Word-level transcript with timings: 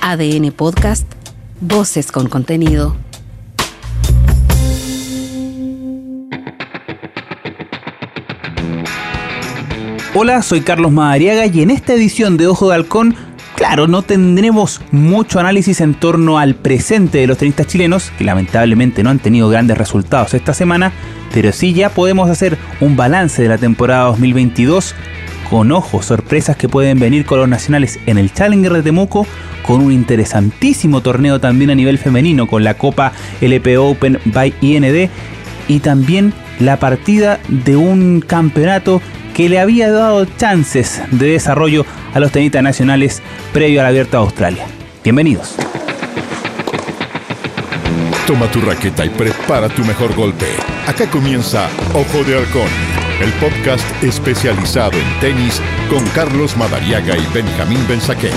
ADN 0.00 0.52
Podcast, 0.52 1.06
Voces 1.60 2.10
con 2.10 2.28
contenido. 2.28 2.96
Hola, 10.14 10.42
soy 10.42 10.62
Carlos 10.62 10.90
Madariaga 10.90 11.46
y 11.46 11.62
en 11.62 11.70
esta 11.70 11.92
edición 11.92 12.36
de 12.36 12.46
Ojo 12.46 12.68
de 12.68 12.74
Halcón, 12.74 13.14
claro, 13.56 13.86
no 13.86 14.02
tendremos 14.02 14.80
mucho 14.90 15.38
análisis 15.38 15.80
en 15.80 15.94
torno 15.94 16.38
al 16.38 16.54
presente 16.54 17.18
de 17.18 17.26
los 17.26 17.38
tenistas 17.38 17.66
chilenos, 17.66 18.10
que 18.18 18.24
lamentablemente 18.24 19.02
no 19.02 19.10
han 19.10 19.18
tenido 19.18 19.48
grandes 19.48 19.78
resultados 19.78 20.34
esta 20.34 20.54
semana, 20.54 20.92
pero 21.32 21.52
sí 21.52 21.74
ya 21.74 21.90
podemos 21.90 22.28
hacer 22.28 22.58
un 22.80 22.96
balance 22.96 23.42
de 23.42 23.48
la 23.48 23.58
temporada 23.58 24.06
2022 24.06 24.94
con 25.50 25.72
ojos, 25.72 26.06
sorpresas 26.06 26.56
que 26.56 26.68
pueden 26.68 27.00
venir 27.00 27.26
con 27.26 27.40
los 27.40 27.48
nacionales 27.48 27.98
en 28.06 28.18
el 28.18 28.32
Challenger 28.32 28.72
de 28.72 28.82
Temuco, 28.82 29.26
con 29.66 29.82
un 29.82 29.92
interesantísimo 29.92 31.02
torneo 31.02 31.40
también 31.40 31.70
a 31.70 31.74
nivel 31.74 31.98
femenino 31.98 32.46
con 32.46 32.62
la 32.62 32.74
Copa 32.74 33.12
LP 33.40 33.76
Open 33.76 34.20
by 34.26 34.54
IND 34.60 35.10
y 35.66 35.80
también 35.80 36.32
la 36.60 36.78
partida 36.78 37.40
de 37.48 37.76
un 37.76 38.20
campeonato 38.20 39.02
que 39.34 39.48
le 39.48 39.58
había 39.58 39.90
dado 39.90 40.24
chances 40.24 41.02
de 41.10 41.32
desarrollo 41.32 41.84
a 42.14 42.20
los 42.20 42.30
tenistas 42.30 42.62
nacionales 42.62 43.20
previo 43.52 43.80
al 43.80 43.86
Abierto 43.88 44.18
de 44.18 44.22
Australia. 44.22 44.66
Bienvenidos. 45.02 45.56
Toma 48.26 48.46
tu 48.46 48.60
raqueta 48.60 49.04
y 49.04 49.08
prepara 49.08 49.68
tu 49.68 49.84
mejor 49.84 50.14
golpe. 50.14 50.46
Acá 50.86 51.10
comienza 51.10 51.68
Ojo 51.94 52.22
de 52.24 52.36
Halcón, 52.36 52.68
el 53.20 53.30
podcast 53.34 53.84
especializado 54.02 54.92
en 54.92 55.20
tenis 55.20 55.60
con 55.90 56.02
Carlos 56.08 56.56
Madariaga 56.56 57.16
y 57.16 57.26
Benjamín 57.34 57.78
Benzaquén. 57.86 58.32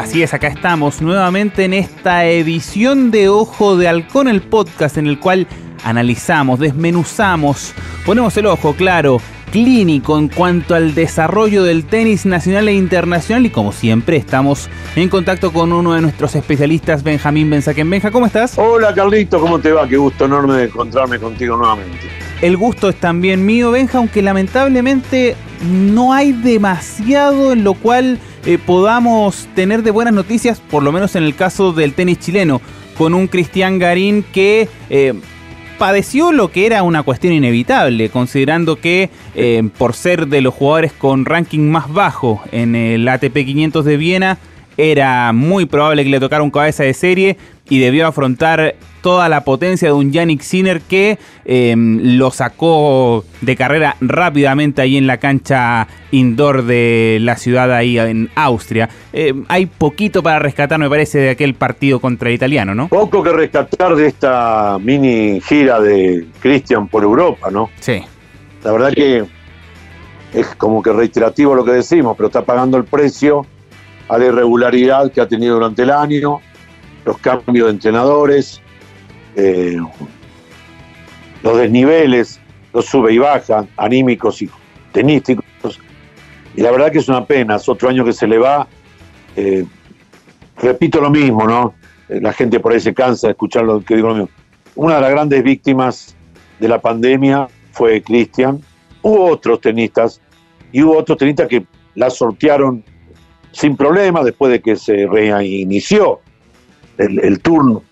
Así 0.00 0.22
es, 0.22 0.34
acá 0.34 0.48
estamos 0.48 1.00
nuevamente 1.00 1.64
en 1.64 1.74
esta 1.74 2.24
edición 2.24 3.10
de 3.10 3.28
Ojo 3.28 3.76
de 3.76 3.86
Halcón, 3.86 4.28
el 4.28 4.42
podcast 4.42 4.96
en 4.96 5.06
el 5.06 5.20
cual 5.20 5.46
analizamos, 5.84 6.58
desmenuzamos, 6.58 7.72
ponemos 8.04 8.36
el 8.36 8.46
ojo, 8.46 8.74
claro, 8.74 9.20
clínico 9.50 10.18
en 10.18 10.28
cuanto 10.28 10.74
al 10.74 10.94
desarrollo 10.94 11.62
del 11.64 11.84
tenis 11.84 12.26
nacional 12.26 12.68
e 12.68 12.74
internacional 12.74 13.46
y 13.46 13.50
como 13.50 13.72
siempre 13.72 14.16
estamos 14.16 14.68
en 14.94 15.08
contacto 15.08 15.52
con 15.52 15.72
uno 15.72 15.94
de 15.94 16.02
nuestros 16.02 16.34
especialistas, 16.34 17.02
Benjamín 17.02 17.50
Benzaquén. 17.50 17.88
Benja, 17.88 18.10
¿cómo 18.10 18.26
estás? 18.26 18.58
Hola 18.58 18.94
Carlito, 18.94 19.40
¿cómo 19.40 19.58
te 19.58 19.72
va? 19.72 19.88
Qué 19.88 19.96
gusto 19.96 20.24
enorme 20.26 20.54
de 20.54 20.64
encontrarme 20.64 21.18
contigo 21.18 21.56
nuevamente. 21.56 22.08
El 22.42 22.56
gusto 22.56 22.90
es 22.90 22.96
también 22.96 23.46
mío, 23.46 23.70
Benja, 23.70 23.98
aunque 23.98 24.20
lamentablemente 24.20 25.36
no 25.64 26.12
hay 26.12 26.32
demasiado 26.32 27.52
en 27.52 27.64
lo 27.64 27.74
cual 27.74 28.18
eh, 28.44 28.58
podamos 28.58 29.48
tener 29.54 29.82
de 29.82 29.90
buenas 29.90 30.12
noticias, 30.12 30.60
por 30.60 30.82
lo 30.82 30.92
menos 30.92 31.16
en 31.16 31.24
el 31.24 31.34
caso 31.34 31.72
del 31.72 31.94
tenis 31.94 32.18
chileno, 32.18 32.60
con 32.96 33.14
un 33.14 33.26
Cristian 33.26 33.78
Garín 33.78 34.22
que 34.22 34.68
eh, 34.90 35.14
padeció 35.76 36.32
lo 36.32 36.50
que 36.50 36.66
era 36.66 36.82
una 36.82 37.02
cuestión 37.02 37.32
inevitable, 37.32 38.08
considerando 38.08 38.76
que 38.76 39.10
eh, 39.34 39.68
por 39.78 39.94
ser 39.94 40.26
de 40.28 40.40
los 40.40 40.54
jugadores 40.54 40.92
con 40.92 41.24
ranking 41.24 41.60
más 41.60 41.92
bajo 41.92 42.42
en 42.52 42.74
el 42.74 43.06
ATP 43.06 43.34
500 43.34 43.84
de 43.84 43.96
Viena, 43.96 44.38
era 44.76 45.32
muy 45.32 45.66
probable 45.66 46.04
que 46.04 46.10
le 46.10 46.20
tocara 46.20 46.42
un 46.42 46.50
cabeza 46.50 46.82
de 46.82 46.94
serie 46.94 47.36
y 47.68 47.78
debió 47.78 48.06
afrontar 48.06 48.76
toda 49.06 49.28
la 49.28 49.44
potencia 49.44 49.86
de 49.86 49.94
un 49.94 50.10
Yannick 50.10 50.40
Sinner 50.40 50.80
que 50.80 51.16
em, 51.44 52.18
lo 52.18 52.32
sacó 52.32 53.24
de 53.40 53.54
carrera 53.54 53.94
rápidamente 54.00 54.82
ahí 54.82 54.96
en 54.96 55.06
la 55.06 55.18
cancha 55.18 55.86
indoor 56.10 56.64
de 56.64 57.18
la 57.20 57.36
ciudad 57.36 57.72
ahí 57.72 58.00
en 58.00 58.30
Austria. 58.34 58.88
Em, 59.12 59.44
hay 59.46 59.66
poquito 59.66 60.24
para 60.24 60.40
rescatar, 60.40 60.80
me 60.80 60.90
parece, 60.90 61.18
de 61.18 61.30
aquel 61.30 61.54
partido 61.54 62.00
contra 62.00 62.30
el 62.30 62.34
italiano, 62.34 62.74
¿no? 62.74 62.88
Poco 62.88 63.22
que 63.22 63.30
rescatar 63.30 63.94
de 63.94 64.08
esta 64.08 64.76
mini 64.80 65.40
gira 65.40 65.78
de 65.78 66.26
Christian 66.40 66.88
por 66.88 67.04
Europa, 67.04 67.48
¿no? 67.48 67.70
Sí. 67.78 68.02
La 68.64 68.72
verdad 68.72 68.92
que 68.92 69.24
es 70.32 70.46
como 70.56 70.82
que 70.82 70.92
reiterativo 70.92 71.54
lo 71.54 71.64
que 71.64 71.70
decimos, 71.70 72.16
pero 72.16 72.26
está 72.26 72.44
pagando 72.44 72.76
el 72.76 72.82
precio 72.82 73.46
a 74.08 74.18
la 74.18 74.24
irregularidad 74.24 75.12
que 75.12 75.20
ha 75.20 75.28
tenido 75.28 75.54
durante 75.54 75.82
el 75.82 75.90
año, 75.90 76.40
los 77.04 77.18
cambios 77.18 77.66
de 77.66 77.70
entrenadores, 77.70 78.60
eh, 79.36 79.76
los 81.42 81.58
desniveles, 81.58 82.40
los 82.72 82.86
sube 82.86 83.12
y 83.12 83.18
baja, 83.18 83.66
anímicos 83.76 84.42
y 84.42 84.50
tenísticos. 84.92 85.44
Y 86.56 86.62
la 86.62 86.70
verdad 86.70 86.90
que 86.90 86.98
es 86.98 87.08
una 87.08 87.24
pena, 87.24 87.56
es 87.56 87.68
otro 87.68 87.88
año 87.88 88.04
que 88.04 88.14
se 88.14 88.26
le 88.26 88.38
va. 88.38 88.66
Eh, 89.36 89.64
repito 90.56 91.00
lo 91.00 91.10
mismo, 91.10 91.46
¿no? 91.46 91.74
Eh, 92.08 92.18
la 92.20 92.32
gente 92.32 92.60
por 92.60 92.72
ahí 92.72 92.80
se 92.80 92.94
cansa 92.94 93.26
de 93.26 93.32
escuchar 93.32 93.64
lo 93.64 93.80
que 93.80 93.94
digo 93.94 94.08
lo 94.08 94.14
mismo. 94.14 94.30
Una 94.74 94.96
de 94.96 95.00
las 95.02 95.10
grandes 95.10 95.42
víctimas 95.42 96.16
de 96.58 96.68
la 96.68 96.80
pandemia 96.80 97.48
fue 97.72 98.02
Cristian. 98.02 98.60
Hubo 99.02 99.26
otros 99.26 99.60
tenistas 99.60 100.20
y 100.72 100.82
hubo 100.82 100.96
otros 100.96 101.18
tenistas 101.18 101.48
que 101.48 101.66
la 101.94 102.08
sortearon 102.08 102.82
sin 103.52 103.76
problema 103.76 104.24
después 104.24 104.50
de 104.50 104.60
que 104.60 104.76
se 104.76 105.06
reinició 105.06 106.20
el, 106.98 107.40
tour 107.40 107.82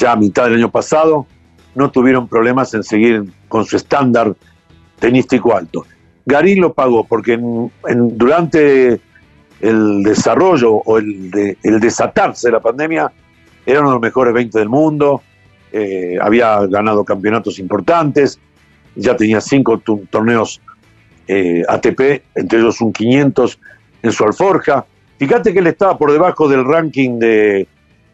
ya 0.00 0.12
a 0.12 0.16
mitad 0.16 0.44
del 0.44 0.54
año 0.54 0.70
pasado, 0.70 1.26
no 1.74 1.90
tuvieron 1.90 2.28
problemas 2.28 2.74
en 2.74 2.82
seguir 2.82 3.24
con 3.48 3.64
su 3.64 3.76
estándar 3.76 4.34
tenístico 4.98 5.56
alto. 5.56 5.86
Garín 6.26 6.60
lo 6.60 6.72
pagó 6.72 7.04
porque 7.04 7.38
durante 7.92 9.00
el 9.60 10.02
desarrollo 10.02 10.74
o 10.74 10.98
el, 10.98 11.30
de, 11.30 11.56
desatarse 11.62 12.48
de 12.48 12.52
la 12.52 12.60
pandemia 12.60 13.10
era 13.66 13.80
uno 13.80 13.90
de 13.90 13.94
los 13.94 14.02
mejores 14.02 14.34
20 14.34 14.58
del 14.58 14.68
mundo, 14.68 15.22
eh, 15.72 16.18
había 16.20 16.66
ganado 16.66 17.04
campeonatos 17.04 17.58
importantes, 17.58 18.38
ya 18.96 19.16
tenía 19.16 19.40
cinco 19.40 19.78
torneos 20.10 20.60
eh, 21.28 21.62
ATP, 21.68 22.22
entre 22.34 22.58
ellos 22.58 22.80
un 22.80 22.92
500 22.92 23.58
en 24.02 24.12
su 24.12 24.24
alforja. 24.24 24.84
Fíjate 25.18 25.52
que 25.52 25.60
él 25.60 25.66
estaba 25.66 25.96
por 25.96 26.10
debajo 26.10 26.48
del 26.48 26.64
ranking 26.64 27.18
de 27.18 27.68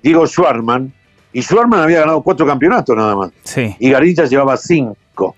Diego 0.06 0.25
Schwarman, 0.27 0.93
y 1.33 1.43
Schwarman 1.43 1.81
había 1.81 2.00
ganado 2.00 2.22
cuatro 2.22 2.47
campeonatos 2.47 2.97
nada 2.97 3.17
más. 3.17 3.31
Sí. 3.43 3.75
Y 3.81 3.91
Garín 3.91 4.15
ya 4.15 4.25
llevaba 4.25 4.56
cinco. 4.56 5.34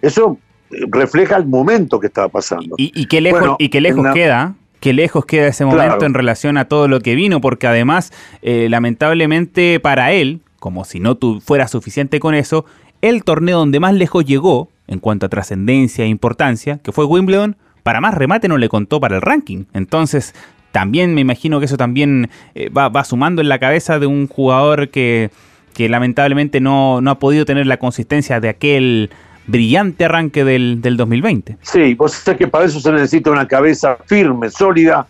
Eso 0.00 0.38
eh, 0.70 0.76
refleja 0.90 1.36
el 1.36 1.46
momento 1.46 2.00
que 2.00 2.06
estaba 2.06 2.28
pasando. 2.28 2.74
Y, 2.78 3.04
qué 3.06 3.20
lejos, 3.20 3.40
Bueno, 3.40 3.56
y 3.58 3.68
qué 3.68 3.80
lejos 3.82 4.06
queda. 4.14 4.54
Qué 4.80 4.94
lejos 4.94 5.26
queda 5.26 5.48
ese 5.48 5.66
momento 5.66 5.84
Claro. 5.98 6.06
en 6.06 6.14
relación 6.14 6.56
a 6.56 6.64
todo 6.64 6.88
lo 6.88 7.00
que 7.00 7.14
vino, 7.14 7.42
porque 7.42 7.66
además, 7.66 8.10
eh, 8.40 8.68
lamentablemente 8.70 9.78
para 9.80 10.12
él, 10.12 10.40
como 10.58 10.86
si 10.86 10.98
no 11.00 11.16
tu- 11.16 11.40
fuera 11.42 11.68
suficiente 11.68 12.18
con 12.20 12.34
eso, 12.34 12.64
el 13.02 13.22
torneo 13.22 13.58
donde 13.58 13.80
más 13.80 13.92
lejos 13.92 14.24
llegó, 14.24 14.70
en 14.88 14.98
cuanto 14.98 15.26
a 15.26 15.28
trascendencia 15.28 16.06
e 16.06 16.08
importancia, 16.08 16.78
que 16.82 16.92
fue 16.92 17.04
Wimbledon, 17.04 17.56
para 17.82 18.00
más 18.00 18.14
remate 18.14 18.48
no 18.48 18.56
le 18.56 18.70
contó 18.70 18.98
para 19.00 19.16
el 19.16 19.22
ranking. 19.22 19.64
Entonces, 19.74 20.34
también 20.72 21.14
me 21.14 21.20
imagino 21.20 21.58
que 21.58 21.66
eso 21.66 21.76
también 21.76 22.30
eh, 22.54 22.68
va, 22.70 22.88
va 22.88 23.04
sumando 23.04 23.40
en 23.42 23.48
la 23.48 23.58
cabeza 23.58 23.98
de 23.98 24.06
un 24.06 24.28
jugador 24.28 24.88
que, 24.90 25.30
que 25.74 25.88
lamentablemente 25.88 26.60
no, 26.60 27.00
no 27.00 27.10
ha 27.10 27.18
podido 27.18 27.44
tener 27.44 27.66
la 27.66 27.78
consistencia 27.78 28.40
de 28.40 28.48
aquel 28.48 29.10
brillante 29.46 30.04
arranque 30.04 30.44
del, 30.44 30.80
del 30.80 30.96
2020. 30.96 31.56
Sí, 31.62 31.94
vos 31.94 32.12
sabés 32.12 32.38
que 32.38 32.46
para 32.48 32.66
eso 32.66 32.78
se 32.80 32.92
necesita 32.92 33.30
una 33.30 33.48
cabeza 33.48 33.96
firme, 34.06 34.48
sólida, 34.50 35.06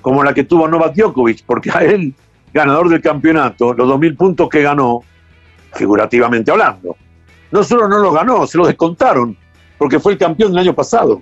como 0.00 0.22
la 0.24 0.32
que 0.32 0.44
tuvo 0.44 0.66
Novak 0.68 0.94
Djokovic, 0.94 1.44
porque 1.44 1.70
a 1.70 1.82
él, 1.84 2.14
ganador 2.54 2.88
del 2.88 3.02
campeonato, 3.02 3.74
los 3.74 3.86
2.000 3.88 4.16
puntos 4.16 4.48
que 4.48 4.62
ganó, 4.62 5.02
figurativamente 5.74 6.50
hablando, 6.50 6.96
no 7.50 7.62
solo 7.64 7.88
no 7.88 7.98
los 7.98 8.14
ganó, 8.14 8.46
se 8.46 8.56
los 8.58 8.68
descontaron, 8.68 9.36
porque 9.76 9.98
fue 10.00 10.12
el 10.12 10.18
campeón 10.18 10.52
del 10.52 10.60
año 10.60 10.74
pasado. 10.74 11.20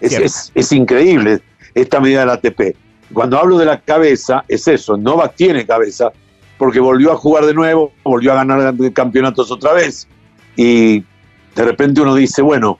Es- 0.00 0.52
es 0.54 0.72
increíble 0.72 1.40
esta 1.76 2.00
medida 2.00 2.20
del 2.20 2.30
ATP. 2.30 2.74
Cuando 3.12 3.38
hablo 3.38 3.58
de 3.58 3.66
la 3.66 3.80
cabeza, 3.80 4.44
es 4.48 4.66
eso, 4.66 4.96
Novak 4.96 5.36
tiene 5.36 5.66
cabeza, 5.66 6.10
porque 6.58 6.80
volvió 6.80 7.12
a 7.12 7.16
jugar 7.16 7.44
de 7.44 7.54
nuevo, 7.54 7.92
volvió 8.02 8.32
a 8.32 8.36
ganar 8.36 8.74
campeonatos 8.92 9.50
otra 9.52 9.74
vez, 9.74 10.08
y 10.56 11.00
de 11.00 11.64
repente 11.64 12.00
uno 12.00 12.14
dice, 12.14 12.40
bueno, 12.40 12.78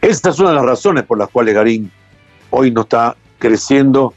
esta 0.00 0.30
es 0.30 0.38
una 0.38 0.50
de 0.50 0.56
las 0.56 0.64
razones 0.64 1.04
por 1.04 1.18
las 1.18 1.30
cuales 1.30 1.54
Garín 1.54 1.90
hoy 2.50 2.70
no 2.70 2.82
está 2.82 3.16
creciendo 3.38 4.12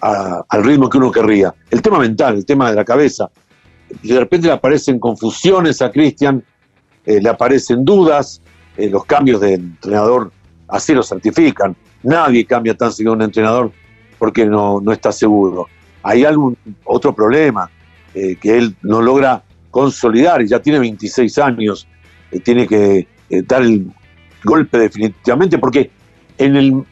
al 0.00 0.64
ritmo 0.64 0.88
que 0.88 0.98
uno 0.98 1.10
querría. 1.10 1.54
El 1.70 1.82
tema 1.82 1.98
mental, 1.98 2.36
el 2.36 2.46
tema 2.46 2.70
de 2.70 2.76
la 2.76 2.84
cabeza. 2.84 3.30
De 4.02 4.18
repente 4.18 4.46
le 4.46 4.54
aparecen 4.54 4.98
confusiones 4.98 5.82
a 5.82 5.90
Cristian, 5.90 6.42
eh, 7.04 7.20
le 7.20 7.28
aparecen 7.28 7.84
dudas, 7.84 8.40
eh, 8.76 8.88
los 8.88 9.04
cambios 9.04 9.40
de 9.40 9.54
entrenador 9.54 10.32
así 10.68 10.94
lo 10.94 11.02
certifican. 11.02 11.76
Nadie 12.02 12.44
cambia 12.44 12.74
tan 12.74 12.92
seguido 12.92 13.12
un 13.12 13.22
entrenador 13.22 13.72
porque 14.18 14.46
no, 14.46 14.80
no 14.80 14.92
está 14.92 15.12
seguro. 15.12 15.68
Hay 16.02 16.24
algún 16.24 16.56
otro 16.84 17.14
problema 17.14 17.70
eh, 18.14 18.36
que 18.36 18.58
él 18.58 18.74
no 18.82 19.00
logra 19.00 19.42
consolidar 19.70 20.44
ya 20.44 20.60
tiene 20.60 20.78
26 20.78 21.38
años, 21.38 21.88
eh, 22.30 22.40
tiene 22.40 22.66
que 22.66 23.08
eh, 23.30 23.42
dar 23.46 23.62
el 23.62 23.90
golpe 24.44 24.78
definitivamente 24.78 25.58
porque 25.58 25.90
en 26.38 26.56
el 26.56 26.84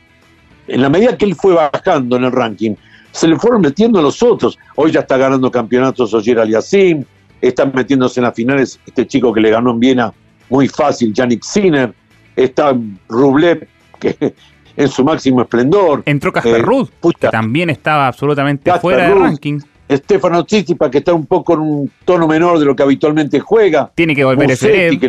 en 0.67 0.83
la 0.83 0.89
medida 0.89 1.17
que 1.19 1.25
él 1.25 1.35
fue 1.35 1.55
bajando 1.55 2.17
en 2.17 2.25
el 2.25 2.33
ranking, 2.33 2.75
se 3.11 3.27
le 3.27 3.37
fueron 3.37 3.61
metiendo 3.61 4.01
los 4.01 4.23
otros. 4.23 4.57
Hoy 4.77 4.93
ya 4.93 5.01
está 5.01 5.17
ganando 5.17 5.51
campeonatos 5.51 6.15
Oyer 6.15 6.39
Aliasim, 6.39 7.05
está 7.41 7.67
metiéndose 7.67 8.21
en 8.21 8.25
las 8.25 8.35
finales 8.35 8.79
este 8.87 9.07
chico 9.07 9.33
que 9.33 9.41
le 9.41 9.51
ganó 9.51 9.73
en 9.73 9.81
Viena 9.81 10.15
muy 10.49 10.69
fácil, 10.69 11.13
Yannick 11.13 11.43
Sinner, 11.43 11.93
está 12.37 12.77
Rublev, 13.09 13.67
que 13.99 14.35
en 14.77 14.89
su 14.89 15.05
máximo 15.05 15.43
esplendor. 15.43 16.03
Entró 16.07 16.33
Casper 16.33 16.65
eh, 16.65 17.13
que 17.19 17.29
también 17.29 17.71
estaba 17.71 18.07
absolutamente 18.07 18.73
fuera 18.79 19.09
del 19.09 19.19
ranking. 19.19 19.61
Stefano 19.91 20.45
Tsitsipas, 20.45 20.91
que 20.91 20.99
está 20.99 21.13
un 21.13 21.27
poco 21.27 21.55
en 21.55 21.61
un 21.61 21.91
tono 22.05 22.29
menor 22.29 22.59
de 22.59 22.65
lo 22.65 22.77
que 22.77 22.83
habitualmente 22.83 23.41
juega. 23.41 23.91
Tiene 23.95 24.15
que 24.15 24.25
volver 24.25 24.57
Zverev. 24.57 25.01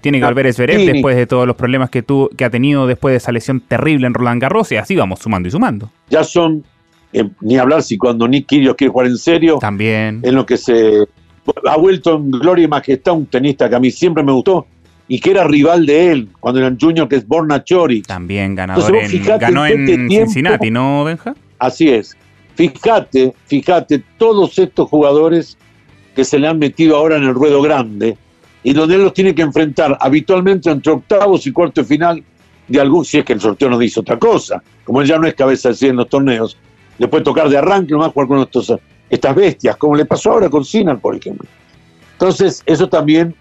Tiene 0.00 0.18
que 0.18 0.24
volver 0.24 0.52
Zverev 0.52 0.92
después 0.92 1.16
de 1.16 1.26
todos 1.26 1.46
los 1.46 1.54
problemas 1.54 1.90
que, 1.90 2.02
tuvo, 2.02 2.28
que 2.30 2.44
ha 2.44 2.50
tenido 2.50 2.86
después 2.86 3.12
de 3.12 3.18
esa 3.18 3.30
lesión 3.30 3.60
terrible 3.60 4.06
en 4.06 4.14
Roland 4.14 4.42
Garros 4.42 4.72
y 4.72 4.76
así 4.76 4.96
vamos 4.96 5.20
sumando 5.20 5.48
y 5.48 5.52
sumando. 5.52 5.90
Ya 6.10 6.24
son, 6.24 6.64
eh, 7.12 7.28
ni 7.40 7.58
hablar 7.58 7.82
si 7.82 7.96
cuando 7.96 8.26
Nick 8.26 8.46
Kyrgios 8.46 8.74
quiere 8.74 8.90
jugar 8.90 9.06
en 9.06 9.18
serio. 9.18 9.58
También. 9.60 10.20
En 10.24 10.34
lo 10.34 10.44
que 10.44 10.56
se 10.56 11.06
ha 11.68 11.76
vuelto 11.76 12.16
en 12.16 12.30
gloria 12.32 12.64
y 12.64 12.68
majestad 12.68 13.14
un 13.14 13.26
tenista 13.26 13.68
que 13.68 13.76
a 13.76 13.80
mí 13.80 13.90
siempre 13.90 14.24
me 14.24 14.32
gustó 14.32 14.66
y 15.06 15.20
que 15.20 15.30
era 15.30 15.44
rival 15.44 15.86
de 15.86 16.12
él 16.12 16.28
cuando 16.40 16.60
era 16.60 16.74
junior, 16.78 17.08
que 17.08 17.16
es 17.16 17.26
Borna 17.26 17.62
Chori. 17.62 18.02
También 18.02 18.54
ganador 18.54 18.96
en, 18.96 19.24
ganó 19.24 19.66
en 19.66 19.88
este 19.88 20.08
Cincinnati, 20.08 20.70
¿no, 20.70 21.04
Benja? 21.04 21.34
Así 21.58 21.88
es. 21.88 22.16
Fíjate, 22.54 23.34
fíjate, 23.46 24.02
todos 24.18 24.58
estos 24.58 24.88
jugadores 24.88 25.58
que 26.14 26.24
se 26.24 26.38
le 26.38 26.46
han 26.46 26.58
metido 26.58 26.96
ahora 26.96 27.16
en 27.16 27.24
el 27.24 27.34
ruedo 27.34 27.60
grande 27.60 28.16
y 28.62 28.72
donde 28.72 28.94
él 28.94 29.02
los 29.02 29.12
tiene 29.12 29.34
que 29.34 29.42
enfrentar 29.42 29.98
habitualmente 30.00 30.70
entre 30.70 30.92
octavos 30.92 31.46
y 31.46 31.52
cuarto 31.52 31.82
de 31.82 31.86
final 31.86 32.24
de 32.68 32.80
algún, 32.80 33.04
si 33.04 33.18
es 33.18 33.24
que 33.24 33.34
el 33.34 33.40
sorteo 33.40 33.68
no 33.68 33.78
dice 33.78 34.00
otra 34.00 34.18
cosa, 34.18 34.62
como 34.84 35.02
él 35.02 35.08
ya 35.08 35.18
no 35.18 35.26
es 35.26 35.34
cabeza 35.34 35.70
de 35.70 35.88
en 35.88 35.96
los 35.96 36.08
torneos, 36.08 36.56
le 36.96 37.08
puede 37.08 37.24
tocar 37.24 37.48
de 37.48 37.58
arranque 37.58 37.92
nomás 37.92 38.12
jugar 38.12 38.28
con 38.28 38.40
estos, 38.40 38.72
estas 39.10 39.34
bestias, 39.34 39.76
como 39.76 39.96
le 39.96 40.06
pasó 40.06 40.32
ahora 40.32 40.48
con 40.48 40.64
Sinan, 40.64 41.00
por 41.00 41.14
ejemplo. 41.14 41.46
Entonces, 42.12 42.62
eso 42.64 42.88
también 42.88 43.34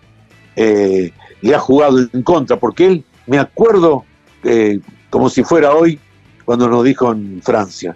eh, 0.55 1.11
le 1.43 1.53
ha 1.53 1.59
jugado 1.59 1.99
en 1.99 2.23
contra, 2.23 2.57
porque 2.57 2.87
él, 2.87 3.05
me 3.27 3.37
acuerdo 3.37 4.05
eh, 4.43 4.79
como 5.09 5.29
si 5.29 5.43
fuera 5.43 5.73
hoy, 5.73 5.99
cuando 6.45 6.67
nos 6.67 6.83
dijo 6.83 7.11
en 7.11 7.41
Francia, 7.43 7.95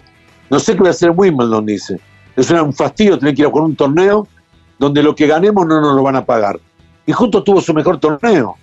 no 0.50 0.58
sé 0.60 0.72
qué 0.72 0.78
voy 0.80 0.88
a 0.88 0.90
hacer 0.90 1.12
Wimbledon, 1.14 1.66
dice, 1.66 2.00
es 2.36 2.50
un 2.50 2.72
fastidio 2.72 3.18
tener 3.18 3.34
que 3.34 3.42
ir 3.42 3.46
a 3.46 3.50
jugar 3.50 3.64
un 3.64 3.74
torneo 3.74 4.28
donde 4.78 5.02
lo 5.02 5.14
que 5.14 5.26
ganemos 5.26 5.66
no 5.66 5.80
nos 5.80 5.96
lo 5.96 6.02
van 6.02 6.16
a 6.16 6.24
pagar. 6.24 6.60
Y 7.04 7.12
justo 7.12 7.42
tuvo 7.42 7.60
su 7.60 7.74
mejor 7.74 7.98
torneo. 7.98 8.56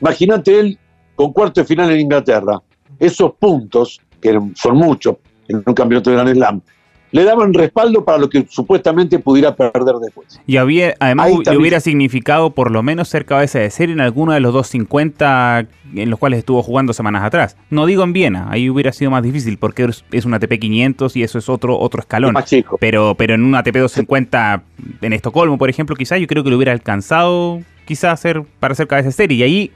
Imagínate 0.00 0.58
él 0.58 0.78
con 1.14 1.32
cuarto 1.32 1.60
de 1.60 1.66
final 1.66 1.90
en 1.90 2.00
Inglaterra, 2.00 2.62
esos 2.98 3.32
puntos, 3.34 4.00
que 4.20 4.40
son 4.54 4.76
muchos 4.76 5.16
en 5.48 5.62
un 5.66 5.74
campeonato 5.74 6.10
de 6.10 6.16
Gran 6.16 6.32
Slam, 6.32 6.62
le 7.10 7.24
daban 7.24 7.54
respaldo 7.54 8.04
para 8.04 8.18
lo 8.18 8.28
que 8.28 8.46
supuestamente 8.48 9.18
pudiera 9.18 9.54
perder 9.54 9.96
después. 9.96 10.40
Y 10.46 10.56
había, 10.56 10.94
además 11.00 11.30
le 11.46 11.56
hubiera 11.56 11.80
significado 11.80 12.50
por 12.50 12.70
lo 12.70 12.82
menos 12.82 13.08
ser 13.08 13.24
cabeza 13.24 13.58
de 13.58 13.70
serie 13.70 13.94
en 13.94 14.00
alguno 14.00 14.32
de 14.32 14.40
los 14.40 14.52
250 14.52 15.66
en 15.94 16.10
los 16.10 16.18
cuales 16.18 16.40
estuvo 16.40 16.62
jugando 16.62 16.92
semanas 16.92 17.24
atrás. 17.24 17.56
No 17.70 17.86
digo 17.86 18.02
en 18.02 18.12
Viena, 18.12 18.48
ahí 18.50 18.68
hubiera 18.68 18.92
sido 18.92 19.10
más 19.10 19.22
difícil 19.22 19.58
porque 19.58 19.88
es 20.10 20.24
un 20.24 20.34
ATP 20.34 20.58
500 20.58 21.16
y 21.16 21.22
eso 21.22 21.38
es 21.38 21.48
otro 21.48 21.78
otro 21.78 22.00
escalón. 22.00 22.34
Más 22.34 22.44
chico. 22.44 22.76
Pero, 22.78 23.14
pero 23.16 23.34
en 23.34 23.44
un 23.44 23.54
ATP 23.54 23.76
250 23.76 24.62
en 25.00 25.12
Estocolmo, 25.12 25.58
por 25.58 25.70
ejemplo, 25.70 25.96
quizás 25.96 26.20
yo 26.20 26.26
creo 26.26 26.44
que 26.44 26.50
lo 26.50 26.56
hubiera 26.56 26.72
alcanzado 26.72 27.60
quizás 27.86 28.20
ser, 28.20 28.42
para 28.60 28.74
ser 28.74 28.86
cabeza 28.86 29.08
de 29.08 29.12
serie. 29.12 29.38
Y 29.38 29.42
ahí 29.42 29.70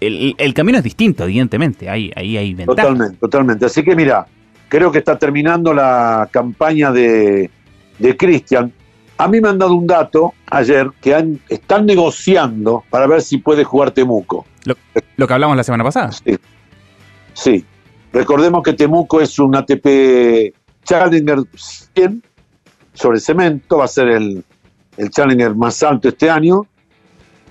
el, 0.00 0.54
camino 0.54 0.78
es 0.78 0.84
distinto, 0.84 1.24
evidentemente. 1.24 1.88
Ahí, 1.88 2.10
ahí 2.16 2.36
hay 2.36 2.54
ventaja. 2.54 2.88
Totalmente, 2.88 3.16
totalmente. 3.18 3.66
Así 3.66 3.82
que 3.82 3.94
mira, 3.94 4.26
creo 4.68 4.90
que 4.90 4.98
está 4.98 5.18
terminando 5.18 5.72
la 5.72 6.28
campaña 6.30 6.92
de, 6.92 7.50
de 7.98 8.16
Cristian. 8.16 8.72
A 9.18 9.28
mí 9.28 9.40
me 9.40 9.48
han 9.48 9.58
dado 9.58 9.74
un 9.74 9.86
dato 9.86 10.34
ayer 10.46 10.90
que 11.00 11.38
están 11.48 11.86
negociando 11.86 12.84
para 12.90 13.06
ver 13.06 13.22
si 13.22 13.38
puede 13.38 13.64
jugar 13.64 13.90
Temuco. 13.92 14.44
Lo, 15.16 15.26
que 15.26 15.32
hablamos 15.32 15.56
la 15.56 15.64
semana 15.64 15.84
pasada. 15.84 16.10
Sí. 17.32 17.64
Recordemos 18.12 18.62
que 18.62 18.72
Temuco 18.72 19.20
es 19.20 19.38
un 19.38 19.54
ATP 19.56 20.54
Challenger 20.84 21.38
100 21.54 22.22
sobre 22.94 23.20
cemento, 23.20 23.78
va 23.78 23.84
a 23.84 23.88
ser 23.88 24.08
el, 24.08 24.44
el 24.96 25.10
Challenger 25.10 25.54
más 25.54 25.82
alto 25.82 26.08
este 26.08 26.30
año 26.30 26.66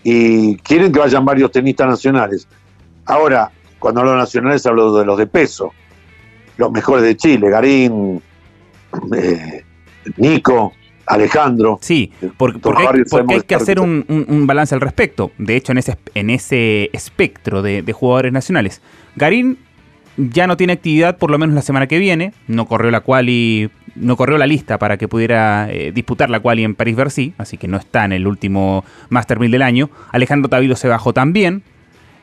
y 0.03 0.57
quieren 0.57 0.91
que 0.91 1.00
vayan 1.00 1.25
varios 1.25 1.51
tenistas 1.51 1.88
nacionales. 1.88 2.47
Ahora, 3.06 3.51
cuando 3.79 4.01
hablo 4.01 4.13
de 4.13 4.18
nacionales 4.18 4.65
hablo 4.65 4.94
de 4.94 5.06
los 5.06 5.18
de 5.18 5.27
peso 5.27 5.71
los 6.57 6.72
mejores 6.72 7.04
de 7.04 7.16
Chile, 7.18 7.50
Garín, 7.50 8.22
eh, 9.16 9.63
Nico, 10.18 10.74
Alejandro. 11.06 11.80
Sí, 11.81 12.12
porque, 12.38 12.60
hay, 13.28 13.42
que 13.42 13.56
hacer 13.56 13.80
un, 13.80 14.44
balance 14.48 14.75
al 14.75 14.81
respecto. 14.81 15.31
De 15.38 15.56
hecho, 15.56 15.72
en 15.72 15.78
ese, 15.78 15.98
en 16.13 16.30
ese 16.30 16.90
espectro 16.94 17.62
de, 17.62 17.84
jugadores 17.94 18.34
nacionales, 18.34 18.81
Garín 19.16 19.57
ya 20.18 20.48
no 20.48 20.56
tiene 20.56 20.74
actividad 20.74 21.18
por 21.18 21.30
lo 21.30 21.38
menos 21.38 21.56
la 21.56 21.62
semana 21.62 21.88
que 21.88 22.00
viene. 22.00 22.34
No 22.48 22.66
corrió 22.66 22.90
la 22.90 23.02
quali, 23.02 23.69
no 23.96 24.16
corrió 24.16 24.38
la 24.38 24.48
lista 24.48 24.80
para 24.80 24.98
que 24.98 25.07
pudiera 25.07 25.68
eh, 25.69 25.92
disputar 25.94 26.30
la 26.30 26.40
quali 26.40 26.63
en 26.63 26.75
París-Bercy, 26.75 27.34
así 27.38 27.57
que 27.57 27.68
no 27.68 27.78
está 27.78 28.06
en 28.06 28.13
el 28.13 28.25
último 28.25 28.86
Master 29.10 29.40
1000 29.40 29.52
del 29.52 29.62
año. 29.62 29.90
Alejandro 30.12 30.50
Tavilo 30.50 30.75
se 30.75 30.88
bajó 30.88 31.13
también. 31.13 31.63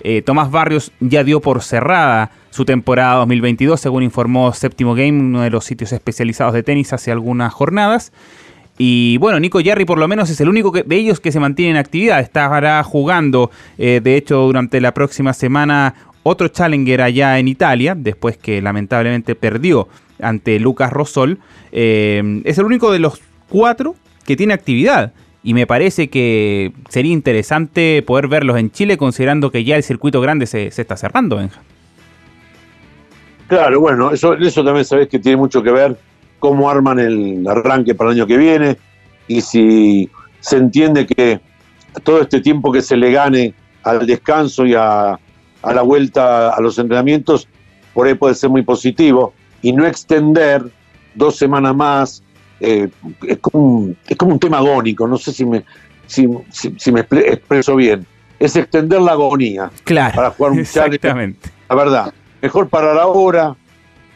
Eh, 0.04 0.22
Tomás 0.22 0.50
Barrios 0.50 0.90
ya 0.98 1.22
dio 1.22 1.40
por 1.40 1.62
cerrada 1.62 2.32
su 2.52 2.66
temporada 2.66 3.14
2022, 3.16 3.80
según 3.80 4.02
informó 4.02 4.52
Séptimo 4.52 4.94
Game, 4.94 5.18
uno 5.18 5.40
de 5.40 5.48
los 5.48 5.64
sitios 5.64 5.90
especializados 5.90 6.52
de 6.52 6.62
tenis 6.62 6.92
hace 6.92 7.10
algunas 7.10 7.50
jornadas. 7.50 8.12
Y 8.76 9.16
bueno, 9.16 9.40
Nico 9.40 9.60
Jarry 9.64 9.86
por 9.86 9.98
lo 9.98 10.06
menos 10.06 10.28
es 10.28 10.38
el 10.38 10.50
único 10.50 10.70
de 10.70 10.96
ellos 10.96 11.18
que 11.18 11.32
se 11.32 11.40
mantiene 11.40 11.70
en 11.70 11.76
actividad. 11.78 12.20
Estará 12.20 12.82
jugando, 12.84 13.50
eh, 13.78 14.00
de 14.04 14.16
hecho, 14.16 14.42
durante 14.42 14.82
la 14.82 14.92
próxima 14.92 15.32
semana 15.32 15.94
otro 16.24 16.48
Challenger 16.48 17.00
allá 17.00 17.38
en 17.38 17.48
Italia, 17.48 17.94
después 17.96 18.36
que 18.36 18.60
lamentablemente 18.60 19.34
perdió 19.34 19.88
ante 20.20 20.60
Lucas 20.60 20.92
Rosol. 20.92 21.38
Eh, 21.72 22.42
es 22.44 22.58
el 22.58 22.66
único 22.66 22.92
de 22.92 22.98
los 22.98 23.18
cuatro 23.48 23.94
que 24.26 24.36
tiene 24.36 24.52
actividad. 24.52 25.14
Y 25.42 25.54
me 25.54 25.66
parece 25.66 26.08
que 26.08 26.72
sería 26.90 27.12
interesante 27.12 28.02
poder 28.06 28.28
verlos 28.28 28.58
en 28.58 28.70
Chile, 28.70 28.98
considerando 28.98 29.50
que 29.50 29.64
ya 29.64 29.76
el 29.76 29.82
circuito 29.82 30.20
grande 30.20 30.46
se, 30.46 30.70
se 30.70 30.82
está 30.82 30.98
cerrando, 30.98 31.36
Benja. 31.36 31.62
Claro, 33.52 33.80
bueno, 33.80 34.10
eso, 34.12 34.32
eso 34.32 34.64
también 34.64 34.86
sabes 34.86 35.08
que 35.08 35.18
tiene 35.18 35.36
mucho 35.36 35.62
que 35.62 35.70
ver 35.70 35.98
cómo 36.38 36.70
arman 36.70 36.98
el 36.98 37.46
arranque 37.46 37.94
para 37.94 38.08
el 38.08 38.16
año 38.16 38.26
que 38.26 38.38
viene 38.38 38.78
y 39.28 39.42
si 39.42 40.08
se 40.40 40.56
entiende 40.56 41.06
que 41.06 41.38
todo 42.02 42.22
este 42.22 42.40
tiempo 42.40 42.72
que 42.72 42.80
se 42.80 42.96
le 42.96 43.12
gane 43.12 43.52
al 43.82 44.06
descanso 44.06 44.64
y 44.64 44.72
a, 44.72 45.18
la 45.64 45.82
vuelta 45.82 46.48
a 46.48 46.58
los 46.62 46.78
entrenamientos, 46.78 47.46
por 47.92 48.06
ahí 48.06 48.14
puede 48.14 48.34
ser 48.36 48.48
muy 48.48 48.62
positivo 48.62 49.34
y 49.60 49.74
no 49.74 49.86
extender 49.86 50.64
dos 51.14 51.36
semanas 51.36 51.76
más. 51.76 52.22
Eh, 52.58 52.88
es, 53.28 53.36
como 53.36 53.64
un, 53.66 53.96
es 54.08 54.16
como 54.16 54.32
un 54.32 54.38
tema 54.38 54.56
agónico, 54.56 55.06
no 55.06 55.18
sé 55.18 55.30
si 55.30 55.44
me, 55.44 55.62
si, 56.06 56.26
me 56.26 57.00
expreso 57.00 57.76
bien. 57.76 58.06
Es 58.38 58.56
extender 58.56 59.02
la 59.02 59.12
agonía 59.12 59.70
claro, 59.84 60.14
para 60.16 60.30
jugar 60.30 60.52
un 60.52 60.60
exactamente. 60.60 61.50
La 61.68 61.76
verdad, 61.76 62.14
Mejor 62.42 62.68
parar 62.68 62.98
ahora, 62.98 63.56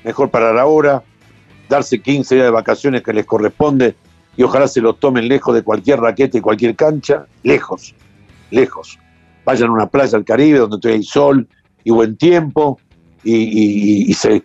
mejor 0.03 0.31
parar 0.31 0.59
ahora, 0.59 1.05
darse 1.69 2.01
15 2.01 2.35
días 2.35 2.47
de 2.47 2.51
vacaciones 2.51 3.03
que 3.03 3.13
les 3.13 3.25
corresponde 3.25 3.95
y 4.37 4.43
ojalá 4.43 4.67
se 4.67 4.81
lo 4.81 4.95
tomen 4.95 5.29
lejos 5.29 5.55
de 5.55 5.63
cualquier 5.63 6.01
raqueta 6.01 6.37
y 6.37 6.41
cualquier 6.41 6.75
cancha, 6.75 7.27
lejos, 7.45 7.95
lejos. 8.51 8.99
Vayan 9.45 9.69
a 9.69 9.73
una 9.73 9.87
playa 9.87 10.11
del 10.11 10.25
Caribe 10.25 10.59
donde 10.59 10.93
hay 10.93 11.05
sol 11.05 11.47
y 11.85 11.93
buen 11.93 12.17
tiempo 12.17 12.81
y, 13.23 14.13
se, 14.15 14.43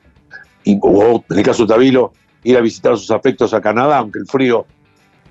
o 0.79 1.23
en 1.27 1.37
el 1.39 1.43
caso 1.43 1.63
de 1.65 1.73
Tabilo, 1.73 2.13
ir 2.43 2.57
a 2.57 2.61
visitar 2.61 2.93
a 2.93 2.97
sus 2.97 3.09
afectos 3.09 3.51
a 3.55 3.61
Canadá, 3.61 3.97
aunque 3.97 4.19
el 4.19 4.27
frío 4.27 4.67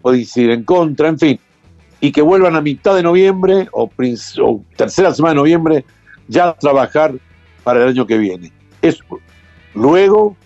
puede 0.02 0.26
ir 0.34 0.50
en 0.50 0.64
contra, 0.64 1.08
en 1.08 1.18
fin. 1.20 1.40
Y 2.00 2.10
que 2.10 2.22
vuelvan 2.22 2.56
a 2.56 2.60
mitad 2.60 2.96
de 2.96 3.04
noviembre 3.04 3.68
o 3.72 3.88
tercera 4.76 5.14
semana 5.14 5.34
de 5.34 5.36
noviembre 5.36 5.84
ya 6.26 6.48
a 6.48 6.54
trabajar 6.54 7.14
para 7.62 7.82
el 7.82 7.88
año 7.88 8.06
que 8.06 8.18
viene. 8.18 8.52
Es 8.82 8.98
luego, 9.74 10.36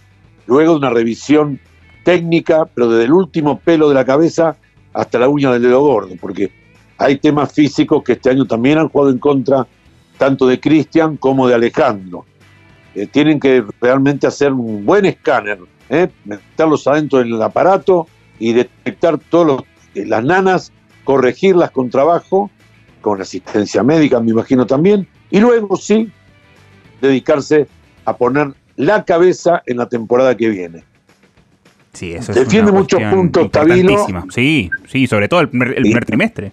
luego 0.47 0.73
de 0.73 0.79
una 0.79 0.91
revisión 0.91 1.61
técnica, 2.05 2.67
pero 2.67 2.91
desde 2.91 3.05
el 3.05 3.13
último 3.13 3.59
pelo 3.59 3.89
de 3.89 3.95
la 3.95 4.05
cabeza 4.05 4.57
hasta 4.93 5.19
la 5.19 5.29
uña 5.29 5.53
del 5.53 5.63
dedo 5.63 5.81
gordo, 5.81 6.15
porque 6.21 6.51
hay 6.99 7.19
temas 7.19 7.53
físicos 7.53 8.03
que 8.05 8.13
este 8.13 8.31
año 8.31 8.45
también 8.45 8.79
han 8.79 8.89
jugado 8.89 9.11
en 9.11 9.19
contra 9.19 9.67
tanto 10.19 10.47
de 10.47 10.61
Cristian 10.61 11.17
como 11.17 11.49
de 11.49 11.55
Alejandro. 11.55 12.25
Eh, 12.95 13.09
tienen 13.09 13.41
que 13.41 13.65
realmente 13.81 14.27
hacer 14.27 14.53
un 14.53 14.85
buen 14.85 15.05
escáner, 15.05 15.59
¿eh? 15.89 16.09
meterlos 16.25 16.87
adentro 16.87 17.19
del 17.19 17.43
aparato 17.43 18.07
y 18.39 18.53
detectar 18.53 19.19
todas 19.19 19.63
eh, 19.95 20.07
las 20.07 20.23
nanas, 20.23 20.73
corregirlas 21.03 21.73
con 21.73 21.91
trabajo, 21.91 22.51
con 23.01 23.21
asistencia 23.21 23.83
médica, 23.83 24.21
me 24.21 24.31
imagino 24.31 24.65
también, 24.67 25.09
y 25.31 25.41
luego 25.41 25.77
sí 25.77 26.11
dedicarse 27.09 27.67
a 28.05 28.17
poner 28.17 28.53
la 28.77 29.05
cabeza 29.05 29.63
en 29.67 29.79
la 29.79 29.89
temporada 29.89 30.37
que 30.37 30.49
viene. 30.49 30.85
Sí, 31.93 32.13
eso 32.13 32.33
Defiende 32.33 32.73
muchos 32.73 33.01
puntos 33.03 33.51
Tabilo. 33.51 34.07
Sí, 34.31 34.71
sí, 34.89 35.07
sobre 35.07 35.29
todo 35.29 35.41
el 35.41 35.49
primer, 35.49 36.05
trimestre. 36.05 36.53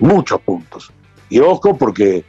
Muchos 0.00 0.40
puntos. 0.40 0.92
Y 1.28 1.38
ojo 1.38 1.76
porque 1.76 2.24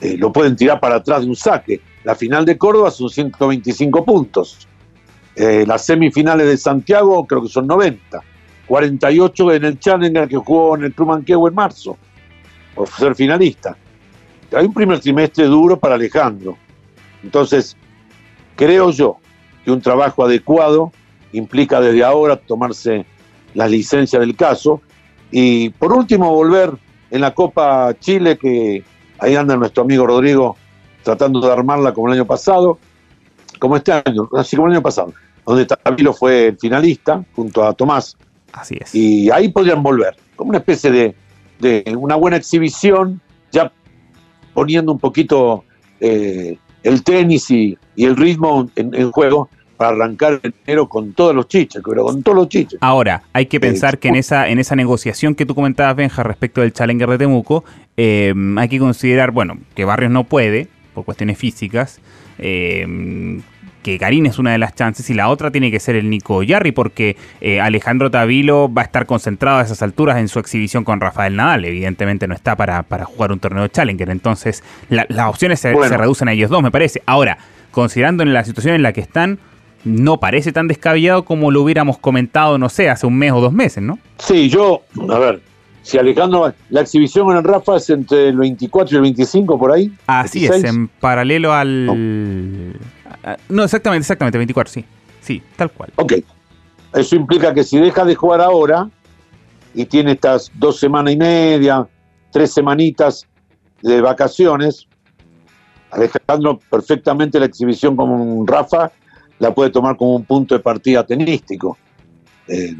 eh, 0.00 0.16
lo 0.18 0.32
pueden 0.32 0.56
tirar 0.56 0.80
para 0.80 0.96
atrás 0.96 1.22
de 1.22 1.28
un 1.28 1.36
saque. 1.36 1.80
La 2.02 2.16
final 2.16 2.44
de 2.44 2.58
Córdoba 2.58 2.90
son 2.90 3.08
125 3.08 4.04
puntos. 4.04 4.66
Eh, 5.36 5.64
las 5.66 5.86
semifinales 5.86 6.46
de 6.46 6.56
Santiago 6.56 7.24
creo 7.26 7.42
que 7.42 7.48
son 7.48 7.68
90. 7.68 8.20
48 8.66 9.52
en 9.52 9.64
el 9.64 9.78
Challenger 9.78 10.28
que 10.28 10.36
jugó 10.36 10.76
en 10.76 10.84
el 10.84 10.94
Club 10.94 11.08
Manqueo 11.08 11.46
en 11.46 11.54
marzo, 11.54 11.96
por 12.74 12.88
ser 12.88 13.14
finalista. 13.14 13.76
Hay 14.54 14.66
un 14.66 14.74
primer 14.74 15.00
trimestre 15.00 15.44
duro 15.44 15.78
para 15.78 15.94
Alejandro. 15.94 16.56
Entonces, 17.22 17.76
creo 18.56 18.90
yo 18.90 19.16
que 19.64 19.70
un 19.70 19.80
trabajo 19.80 20.24
adecuado 20.24 20.92
implica 21.32 21.80
desde 21.80 22.04
ahora 22.04 22.36
tomarse 22.36 23.06
la 23.54 23.66
licencia 23.68 24.18
del 24.18 24.36
caso 24.36 24.80
y 25.30 25.70
por 25.70 25.92
último 25.92 26.34
volver 26.34 26.72
en 27.10 27.20
la 27.20 27.34
Copa 27.34 27.94
Chile 27.98 28.36
que 28.38 28.84
ahí 29.18 29.36
anda 29.36 29.56
nuestro 29.56 29.84
amigo 29.84 30.06
Rodrigo 30.06 30.56
tratando 31.02 31.40
de 31.40 31.52
armarla 31.52 31.92
como 31.92 32.08
el 32.08 32.14
año 32.14 32.26
pasado, 32.26 32.78
como 33.58 33.76
este 33.76 33.92
año, 33.92 34.28
así 34.36 34.56
como 34.56 34.68
el 34.68 34.74
año 34.74 34.82
pasado, 34.82 35.12
donde 35.46 35.66
Tabilo 35.66 36.12
fue 36.12 36.48
el 36.48 36.58
finalista 36.58 37.24
junto 37.34 37.64
a 37.64 37.72
Tomás. 37.72 38.16
Así 38.52 38.76
es. 38.80 38.94
Y 38.94 39.30
ahí 39.30 39.48
podrían 39.48 39.82
volver, 39.82 40.16
como 40.36 40.50
una 40.50 40.58
especie 40.58 40.90
de, 40.90 41.14
de 41.58 41.96
una 41.96 42.16
buena 42.16 42.36
exhibición, 42.36 43.20
poniendo 44.54 44.92
un 44.92 44.98
poquito 44.98 45.64
eh, 46.00 46.58
el 46.82 47.02
tenis 47.02 47.50
y, 47.50 47.78
el 47.96 48.16
ritmo 48.16 48.68
en, 48.76 49.10
juego 49.10 49.48
para 49.76 49.94
arrancar 49.94 50.40
enero 50.64 50.88
con 50.88 51.12
todos 51.12 51.34
los 51.34 51.48
chiches, 51.48 51.82
pero 51.84 52.04
con 52.04 52.22
todos 52.22 52.36
los 52.36 52.48
chiches. 52.48 52.78
Ahora, 52.80 53.22
hay 53.32 53.46
que 53.46 53.60
pensar 53.60 53.98
que 53.98 54.08
en 54.08 54.16
esa, 54.16 54.48
en 54.48 54.58
esa 54.58 54.76
negociación 54.76 55.34
que 55.34 55.46
tú 55.46 55.54
comentabas, 55.54 55.96
Benja, 55.96 56.22
respecto 56.22 56.60
del 56.60 56.72
Challenger 56.72 57.08
de 57.10 57.18
Temuco, 57.18 57.64
eh, 57.96 58.34
hay 58.56 58.68
que 58.68 58.78
considerar, 58.78 59.30
bueno, 59.30 59.58
que 59.74 59.84
Barrios 59.84 60.10
no 60.10 60.24
puede, 60.24 60.68
por 60.94 61.04
cuestiones 61.04 61.38
físicas, 61.38 62.00
eh, 62.38 63.40
que 63.82 63.98
Garín 63.98 64.26
es 64.26 64.38
una 64.38 64.52
de 64.52 64.58
las 64.58 64.74
chances 64.74 65.08
y 65.10 65.14
la 65.14 65.28
otra 65.28 65.50
tiene 65.50 65.70
que 65.70 65.80
ser 65.80 65.96
el 65.96 66.08
Nico 66.08 66.42
Yarri 66.42 66.72
porque 66.72 67.16
eh, 67.40 67.60
Alejandro 67.60 68.10
Tavilo 68.10 68.72
va 68.72 68.82
a 68.82 68.84
estar 68.84 69.06
concentrado 69.06 69.58
a 69.58 69.62
esas 69.62 69.82
alturas 69.82 70.18
en 70.18 70.28
su 70.28 70.38
exhibición 70.38 70.84
con 70.84 71.00
Rafael 71.00 71.36
Nadal. 71.36 71.64
Evidentemente 71.64 72.26
no 72.26 72.34
está 72.34 72.56
para, 72.56 72.82
para 72.84 73.04
jugar 73.04 73.32
un 73.32 73.40
torneo 73.40 73.64
de 73.64 73.70
Challenger. 73.70 74.10
Entonces 74.10 74.62
las 74.88 75.28
opciones 75.28 75.60
se, 75.60 75.72
reducen 75.72 76.28
a 76.28 76.32
ellos 76.32 76.50
dos, 76.50 76.62
me 76.62 76.70
parece. 76.70 77.02
Ahora, 77.06 77.38
considerando 77.70 78.22
en 78.22 78.32
la 78.32 78.44
situación 78.44 78.74
en 78.74 78.82
la 78.82 78.92
que 78.92 79.00
están, 79.00 79.38
no 79.84 80.20
parece 80.20 80.52
tan 80.52 80.68
descabellado 80.68 81.24
como 81.24 81.50
lo 81.50 81.62
hubiéramos 81.62 81.98
comentado, 81.98 82.58
no 82.58 82.68
sé, 82.68 82.88
hace 82.88 83.06
un 83.06 83.18
mes 83.18 83.32
o 83.32 83.40
dos 83.40 83.52
meses, 83.52 83.82
¿no? 83.82 83.98
Sí, 84.18 84.48
yo, 84.48 84.82
a 85.10 85.18
ver, 85.18 85.40
si 85.82 85.98
Alejandro, 85.98 86.52
la 86.70 86.80
exhibición 86.80 87.30
en 87.32 87.38
el 87.38 87.44
Rafa 87.44 87.76
es 87.76 87.90
entre 87.90 88.28
el 88.28 88.36
24 88.36 88.94
y 88.94 88.96
el 88.96 89.02
25 89.02 89.58
por 89.58 89.72
ahí. 89.72 89.92
Así 90.06 90.46
es, 90.46 90.64
en 90.64 90.88
paralelo 90.88 91.52
al... 91.52 92.76
no, 93.48 93.64
exactamente, 93.64 94.02
exactamente, 94.02 94.38
24, 94.38 94.72
sí. 94.72 94.84
Sí, 95.20 95.42
tal 95.56 95.70
cual. 95.70 95.92
Ok. 95.96 96.14
Eso 96.94 97.16
implica 97.16 97.54
que 97.54 97.64
si 97.64 97.78
deja 97.78 98.04
de 98.04 98.14
jugar 98.14 98.40
ahora 98.40 98.90
y 99.74 99.86
tiene 99.86 100.12
estas 100.12 100.50
dos 100.54 100.78
semanas 100.78 101.14
y 101.14 101.16
media, 101.16 101.86
tres 102.30 102.52
semanitas 102.52 103.26
de 103.80 104.00
vacaciones, 104.00 104.86
Alejandro 105.90 106.58
perfectamente 106.70 107.38
la 107.38 107.46
exhibición 107.46 107.96
como 107.96 108.16
un 108.16 108.46
Rafa 108.46 108.90
la 109.38 109.54
puede 109.54 109.70
tomar 109.70 109.96
como 109.96 110.16
un 110.16 110.24
punto 110.24 110.54
de 110.54 110.60
partida 110.60 111.04
tenístico. 111.04 111.76
Eh, 112.48 112.76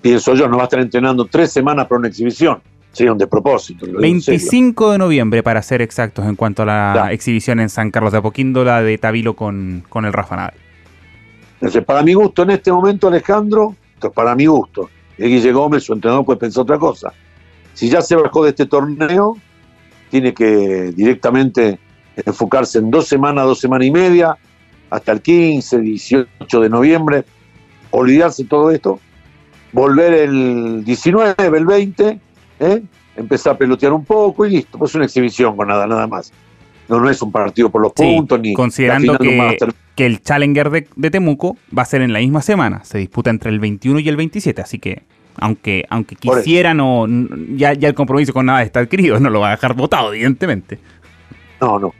pienso 0.00 0.34
yo, 0.34 0.48
no 0.48 0.56
va 0.56 0.64
a 0.64 0.66
estar 0.66 0.80
entrenando 0.80 1.26
tres 1.26 1.52
semanas 1.52 1.86
para 1.86 2.00
una 2.00 2.08
exhibición. 2.08 2.60
Sí, 2.92 3.08
un 3.08 3.16
de 3.16 3.26
propósito. 3.26 3.86
25 3.90 4.92
de 4.92 4.98
noviembre, 4.98 5.42
para 5.42 5.62
ser 5.62 5.80
exactos, 5.80 6.26
en 6.26 6.36
cuanto 6.36 6.62
a 6.62 6.66
la 6.66 7.12
exhibición 7.12 7.58
en 7.58 7.70
San 7.70 7.90
Carlos 7.90 8.12
de 8.12 8.18
Apoquindo, 8.18 8.64
la 8.64 8.82
de 8.82 8.98
Tabilo 8.98 9.34
con, 9.34 9.82
con 9.88 10.04
el 10.04 10.12
Rafa 10.12 10.36
Nadal. 10.36 10.54
Entonces, 11.54 11.84
para 11.84 12.02
mi 12.02 12.12
gusto, 12.12 12.42
en 12.42 12.50
este 12.50 12.70
momento, 12.70 13.08
Alejandro, 13.08 13.74
para 14.14 14.34
mi 14.34 14.46
gusto, 14.46 14.90
el 15.16 15.28
Guille 15.28 15.52
Gómez, 15.52 15.84
su 15.84 15.94
entrenador, 15.94 16.24
puede 16.24 16.40
pensar 16.40 16.62
otra 16.62 16.78
cosa. 16.78 17.12
Si 17.72 17.88
ya 17.88 18.02
se 18.02 18.16
bajó 18.16 18.44
de 18.44 18.50
este 18.50 18.66
torneo, 18.66 19.38
tiene 20.10 20.34
que 20.34 20.92
directamente 20.94 21.78
enfocarse 22.16 22.78
en 22.78 22.90
dos 22.90 23.06
semanas, 23.08 23.46
dos 23.46 23.60
semanas 23.60 23.86
y 23.86 23.90
media, 23.90 24.36
hasta 24.90 25.12
el 25.12 25.22
15, 25.22 25.78
18 25.78 26.60
de 26.60 26.68
noviembre, 26.68 27.24
olvidarse 27.90 28.42
de 28.42 28.48
todo 28.50 28.70
esto, 28.70 29.00
volver 29.72 30.12
el 30.12 30.84
19, 30.84 31.34
el 31.38 31.64
20 31.64 32.20
¿eh? 32.62 32.82
empezar 33.16 33.54
a 33.54 33.58
pelotear 33.58 33.92
un 33.92 34.04
poco 34.04 34.46
y 34.46 34.50
listo, 34.50 34.78
pues 34.78 34.94
una 34.94 35.04
exhibición 35.04 35.56
con 35.56 35.68
nada, 35.68 35.86
nada 35.86 36.06
más. 36.06 36.32
No, 36.88 37.00
no 37.00 37.08
es 37.08 37.22
un 37.22 37.30
partido 37.30 37.70
por 37.70 37.80
los 37.80 37.92
puntos 37.92 38.40
ni. 38.40 38.54
Considerando 38.54 39.16
que, 39.18 39.56
que, 39.94 40.06
el 40.06 40.22
Challenger 40.22 40.70
de, 40.70 41.10
Temuco 41.10 41.56
va 41.76 41.82
a 41.82 41.86
ser 41.86 42.02
en 42.02 42.12
la 42.12 42.18
misma 42.18 42.42
semana, 42.42 42.84
se 42.84 42.98
disputa 42.98 43.30
entre 43.30 43.50
el 43.50 43.60
21 43.60 44.00
y 44.00 44.08
el 44.08 44.16
27, 44.16 44.60
así 44.62 44.78
que 44.78 45.02
aunque 45.36 45.86
aunque 45.88 46.16
quisiera, 46.16 46.74
no, 46.74 47.06
ya, 47.54 47.72
ya 47.72 47.88
el 47.88 47.94
compromiso 47.94 48.32
con 48.32 48.46
nada 48.46 48.62
está 48.62 48.80
adquirido, 48.80 49.20
no 49.20 49.30
lo 49.30 49.40
va 49.40 49.48
a 49.48 49.50
dejar 49.52 49.74
votado, 49.74 50.12
evidentemente. 50.12 50.78
No, 51.60 51.78
no. 51.78 51.94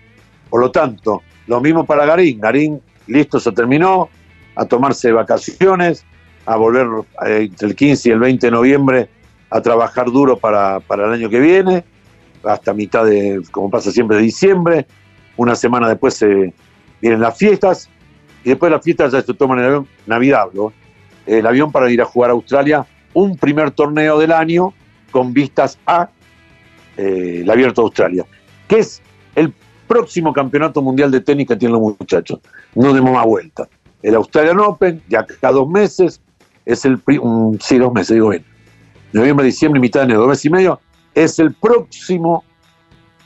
Por 0.51 0.61
lo 0.61 0.71
tanto, 0.71 1.23
lo 1.47 1.61
mismo 1.61 1.87
para 1.87 2.05
Garín. 2.05 2.41
Garín, 2.41 2.81
listo, 3.07 3.41
se 3.41 3.53
terminó, 3.53 4.11
a 4.57 4.67
tomarse 4.67 5.13
vacaciones, 5.13 6.05
a 6.45 6.57
volver 6.57 6.89
eh, 7.27 7.49
entre 7.49 7.69
el 7.69 7.77
15 7.77 8.09
y 8.09 8.13
el 8.13 8.19
20 8.19 8.47
de 8.49 8.51
noviembre 8.51 9.09
a 9.53 9.61
trabajar 9.61 10.07
duro 10.07 10.39
para, 10.39 10.81
el 10.89 11.13
año 11.13 11.29
que 11.29 11.39
viene, 11.39 11.85
hasta 12.43 12.73
mitad 12.73 13.05
de, 13.05 13.43
como 13.51 13.69
pasa 13.69 13.93
siempre, 13.93 14.17
de 14.17 14.23
diciembre. 14.23 14.87
Una 15.37 15.55
semana 15.55 15.89
después 15.89 16.15
se 16.15 16.55
vienen 17.03 17.21
las 17.21 17.37
fiestas 17.37 17.91
y 18.45 18.49
después 18.49 18.71
de 18.71 18.77
las 18.77 18.85
fiestas 18.85 19.13
ya 19.13 19.21
se 19.21 19.35
toman 19.35 19.59
el 19.59 19.65
avión, 19.67 19.89
Navidad, 20.07 20.47
el 21.27 21.47
avión 21.47 21.71
para 21.71 21.91
ir 21.91 22.01
a 22.01 22.07
jugar 22.07 22.31
a 22.31 22.33
Australia, 22.33 22.87
un 23.13 23.37
primer 23.37 23.73
torneo 23.73 24.19
del 24.19 24.33
año 24.33 24.73
con 25.11 25.35
vistas 25.35 25.79
a 25.85 26.09
eh, 26.97 27.41
el 27.43 27.51
Abierto 27.51 27.83
de 27.83 27.87
Australia, 27.87 28.27
que 28.67 28.79
es 28.79 29.03
el 29.35 29.53
próximo 29.87 30.33
campeonato 30.33 30.81
mundial 30.81 31.11
de 31.11 31.21
tenis 31.21 31.47
que 31.47 31.57
tienen 31.57 31.79
los 31.79 31.99
muchachos. 31.99 32.41
No 32.75 32.95
demos 32.95 33.13
más 33.13 33.27
vuelta. 33.27 33.69
El 34.03 34.15
Australian 34.15 34.61
Open, 34.61 35.03
ya 35.09 35.27
cada 35.27 35.53
dos 35.53 35.69
meses, 35.69 36.23
es 36.65 36.87
el, 36.87 36.99
sí, 37.61 37.79
dos 37.79 37.93
meses, 37.93 38.15
digo 38.15 38.31
bien, 38.31 38.45
noviembre, 39.13 39.47
diciembre, 39.47 39.81
mitad 39.81 40.01
de 40.01 40.05
enero, 40.05 40.21
dos 40.21 40.29
meses 40.29 40.45
y 40.45 40.51
medio, 40.51 40.81
es 41.15 41.39
el 41.39 41.53
próximo 41.53 42.45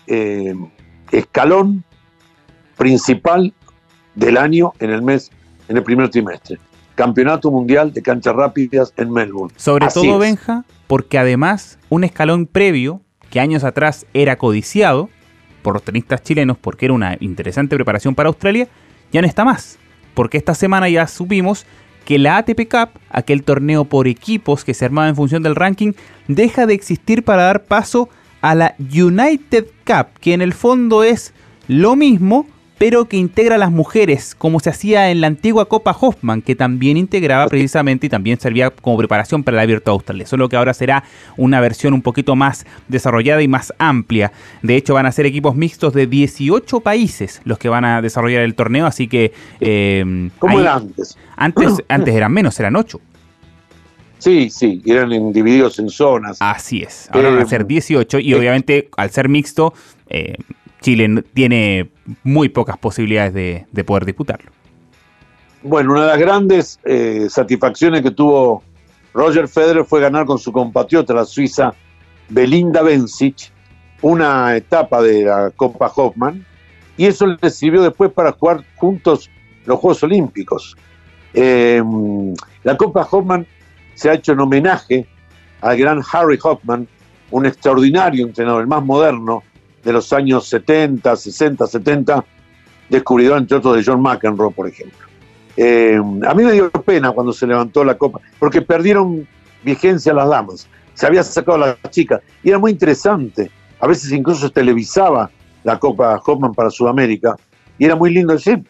eh, 0.07 0.55
escalón 1.13 1.85
principal 2.77 3.53
del 4.15 4.37
año 4.37 4.73
en 4.81 4.91
el 4.91 5.03
mes, 5.03 5.31
en 5.69 5.77
el 5.77 5.83
primer 5.83 6.11
trimestre. 6.11 6.59
Campeonato 6.95 7.51
Mundial 7.51 7.93
de 7.93 8.03
Canchas 8.03 8.35
Rápidas 8.35 8.93
en 8.97 9.13
Melbourne. 9.13 9.55
Sobre 9.57 9.87
todo, 9.89 10.19
Benja, 10.19 10.65
porque 10.87 11.19
además 11.19 11.79
un 11.91 12.05
escalón 12.05 12.47
previo, 12.47 13.03
que 13.31 13.39
años 13.39 13.65
atrás 13.65 14.07
era 14.15 14.39
codiciado 14.39 15.11
por 15.63 15.75
los 15.75 15.83
tenistas 15.83 16.23
chilenos 16.23 16.57
porque 16.59 16.87
era 16.87 16.95
una 16.95 17.17
interesante 17.21 17.77
preparación 17.77 18.15
para 18.15 18.29
Australia, 18.29 18.69
ya 19.13 19.21
no 19.21 19.27
está 19.27 19.45
más. 19.45 19.79
Porque 20.15 20.39
esta 20.39 20.55
semana 20.55 20.89
ya 20.89 21.07
supimos 21.07 21.67
que 22.07 22.19
la 22.19 22.39
ATP 22.39 22.69
Cup, 22.71 23.01
aquel 23.11 23.43
torneo 23.43 23.85
por 23.85 24.07
equipos 24.07 24.65
que 24.65 24.75
se 24.75 24.85
armaba 24.85 25.09
en 25.09 25.17
función 25.17 25.43
del 25.43 25.57
ranking, 25.57 25.93
deja 26.29 26.65
de 26.65 26.73
existir 26.73 27.25
para 27.25 27.43
dar 27.43 27.65
paso 27.65 28.09
a 28.41 28.55
la 28.55 28.77
United 28.79 29.67
Cup, 29.85 30.19
que 30.21 30.33
en 30.33 30.41
el 30.41 30.55
fondo 30.55 31.03
es 31.03 31.35
lo 31.67 31.97
mismo, 31.97 32.47
pero 32.79 33.07
que 33.07 33.17
integra 33.17 33.55
a 33.55 33.59
las 33.59 33.71
mujeres, 33.71 34.35
como 34.35 34.61
se 34.61 34.71
hacía 34.71 35.11
en 35.11 35.21
la 35.21 35.29
antigua 35.29 35.67
Copa 35.67 35.97
Hoffman, 35.99 36.43
que 36.43 36.55
también 36.55 36.97
integraba 36.97 37.47
precisamente 37.47 38.07
y 38.07 38.11
también 38.11 38.39
servía 38.39 38.71
como 38.71 38.99
preparación 38.99 39.43
para 39.43 39.57
el 39.57 39.63
Abierto 39.63 39.91
Australia. 39.91 40.27
Solo 40.27 40.49
que 40.49 40.57
ahora 40.57 40.75
será 40.75 41.05
una 41.37 41.61
versión 41.61 41.95
un 41.95 42.03
poquito 42.03 42.37
más 42.37 42.67
desarrollada 42.89 43.43
y 43.43 43.49
más 43.49 43.73
amplia. 43.79 44.33
De 44.63 44.77
hecho, 44.77 44.95
van 44.95 45.07
a 45.07 45.13
ser 45.13 45.25
equipos 45.27 45.57
mixtos 45.57 45.95
de 45.95 46.07
18 46.07 46.81
países 46.81 47.41
los 47.45 47.59
que 47.59 47.69
van 47.69 47.85
a 47.85 48.03
desarrollar 48.03 48.43
el 48.43 48.55
torneo, 48.55 48.87
así 48.87 49.09
que... 49.09 49.33
Eh, 49.61 50.31
¿Cómo 50.39 50.61
era 50.61 50.75
antes? 50.75 51.17
Antes, 51.37 51.83
antes 51.89 52.15
eran 52.15 52.33
menos, 52.33 52.59
eran 52.61 52.77
8. 52.77 53.01
Sí, 54.19 54.51
sí, 54.51 54.83
eran 54.85 55.11
divididos 55.33 55.79
en 55.79 55.89
zonas. 55.89 56.39
Así 56.41 56.83
es, 56.83 57.09
ahora 57.13 57.31
van 57.31 57.41
a 57.41 57.47
ser 57.47 57.67
18 57.67 58.19
y 58.19 58.33
eh, 58.33 58.37
obviamente 58.37 58.89
al 58.97 59.11
ser 59.11 59.29
mixto... 59.31 59.73
Eh, 60.09 60.35
Chile 60.87 61.25
tiene 61.35 61.91
muy 62.23 62.49
pocas 62.49 62.79
posibilidades 62.79 63.35
de, 63.35 63.85
poder 63.85 64.05
disputarlo. 64.05 64.53
Bueno, 65.65 65.91
una 65.91 66.03
de 66.03 66.07
las 66.07 66.19
grandes 66.21 66.79
eh, 66.85 67.27
satisfacciones 67.29 68.03
que 68.03 68.13
tuvo 68.13 68.63
Roger 69.13 69.49
Federer 69.49 69.85
fue 69.85 70.01
ganar 70.01 70.27
con 70.27 70.39
su 70.39 70.53
compatriota, 70.53 71.13
la 71.13 71.25
suiza 71.25 71.75
Belinda 72.29 72.83
Bencic, 72.83 73.51
una 74.01 74.55
etapa 74.55 75.03
de 75.03 75.25
la 75.25 75.51
Copa 75.57 75.91
Hoffman, 75.93 76.47
y 76.97 77.07
eso 77.07 77.37
les 77.43 77.57
sirvió 77.57 77.83
después 77.83 78.13
para 78.13 78.31
jugar 78.31 78.63
juntos 78.77 79.29
los 79.65 79.81
Juegos 79.81 80.05
Olímpicos. 80.05 80.77
Eh, 81.35 81.83
la 82.63 82.77
Copa 82.77 83.09
Hoffman 83.11 83.45
se 83.95 84.09
ha 84.09 84.15
hecho 84.15 84.35
en 84.35 84.39
homenaje 84.39 85.05
al 85.63 85.77
gran 85.79 86.01
Harry 86.13 86.39
Hoffman, 86.41 86.87
un 87.33 87.45
extraordinario 87.45 88.25
entrenador, 88.25 88.61
el 88.61 88.69
más 88.69 88.85
moderno 88.85 89.43
de 89.87 89.93
los 89.93 90.13
años 90.13 90.49
70, 90.49 91.15
60, 91.15 91.65
70, 91.65 92.25
descubridor 92.89 93.39
entre 93.39 93.59
otros 93.59 93.77
de 93.77 93.85
John 93.85 94.03
McEnroe, 94.03 94.51
por 94.51 94.67
ejemplo. 94.67 94.99
Eh, 95.57 95.97
a 96.27 96.35
mí 96.35 96.43
me 96.43 96.51
dio 96.51 96.69
pena 96.73 97.13
cuando 97.13 97.33
se 97.33 97.47
levantó 97.47 97.85
la 97.85 97.97
copa, 97.97 98.19
porque 98.41 98.63
perdieron 98.63 99.29
vigencia 99.63 100.13
las 100.13 100.29
damas. 100.29 100.69
Se 100.95 101.07
había 101.07 101.23
sacado 101.23 101.63
a 101.63 101.69
las 101.69 101.91
chicas 101.91 102.21
y 102.43 102.49
era 102.49 102.59
muy 102.59 102.73
interesante. 102.73 103.49
A 103.79 103.87
veces 103.87 104.11
incluso 104.11 104.49
se 104.49 104.53
televisaba 104.53 105.31
la 105.63 105.79
Copa 105.79 106.21
Hoffman 106.27 106.53
para 106.53 106.69
Sudamérica 106.69 107.37
y 107.79 107.85
era 107.85 107.95
muy 107.95 108.13
lindo 108.13 108.33
decir, 108.33 108.65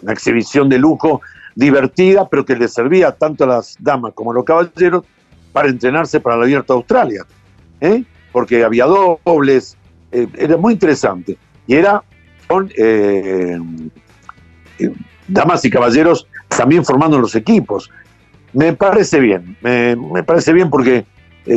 una 0.00 0.14
exhibición 0.14 0.70
de 0.70 0.78
lujo 0.78 1.20
divertida, 1.54 2.26
pero 2.30 2.46
que 2.46 2.56
le 2.56 2.66
servía 2.66 3.12
tanto 3.12 3.44
a 3.44 3.48
las 3.48 3.76
damas 3.78 4.14
como 4.14 4.30
a 4.30 4.34
los 4.36 4.44
caballeros 4.44 5.04
para 5.52 5.68
entrenarse 5.68 6.18
para 6.18 6.36
el 6.36 6.44
Abierto 6.44 6.72
Australia. 6.72 7.26
¿eh? 7.82 8.04
Porque 8.32 8.64
había 8.64 8.86
dobles, 8.86 9.76
eh, 10.12 10.28
era 10.38 10.56
muy 10.56 10.74
interesante. 10.74 11.36
Y 11.66 11.74
era 11.74 12.02
con 12.46 12.70
eh, 12.76 13.58
damas 15.28 15.64
y 15.64 15.70
caballeros 15.70 16.26
también 16.48 16.84
formando 16.84 17.18
los 17.18 17.34
equipos. 17.34 17.90
Me 18.52 18.72
parece 18.74 19.18
bien, 19.18 19.56
me, 19.62 20.22
parece 20.24 20.52
bien 20.52 20.68
porque 20.68 21.06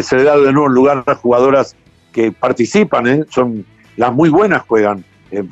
se 0.02 0.16
le 0.16 0.24
da 0.24 0.38
de 0.38 0.54
nuevo 0.54 0.70
lugar 0.70 1.04
a 1.06 1.16
jugadoras 1.16 1.76
que 2.14 2.32
participan, 2.32 3.26
son 3.30 3.66
las 3.98 4.14
muy 4.14 4.30
buenas 4.30 4.62
juegan. 4.62 5.04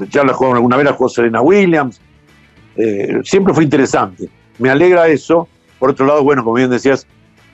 ya 0.10 0.24
la 0.24 0.34
jugaron 0.34 0.56
alguna 0.56 0.78
vez, 0.78 0.86
la 0.86 0.94
jugó 0.94 1.10
Serena 1.10 1.42
Williams, 1.42 2.00
eh, 2.76 3.20
siempre 3.24 3.54
fue 3.54 3.64
interesante. 3.64 4.30
Me 4.60 4.70
alegra 4.70 5.08
eso. 5.08 5.48
Por 5.80 5.92
otro 5.92 6.06
lado, 6.06 6.24
bueno, 6.24 6.44
como 6.44 6.56
bien 6.56 6.70
decías, 6.70 7.06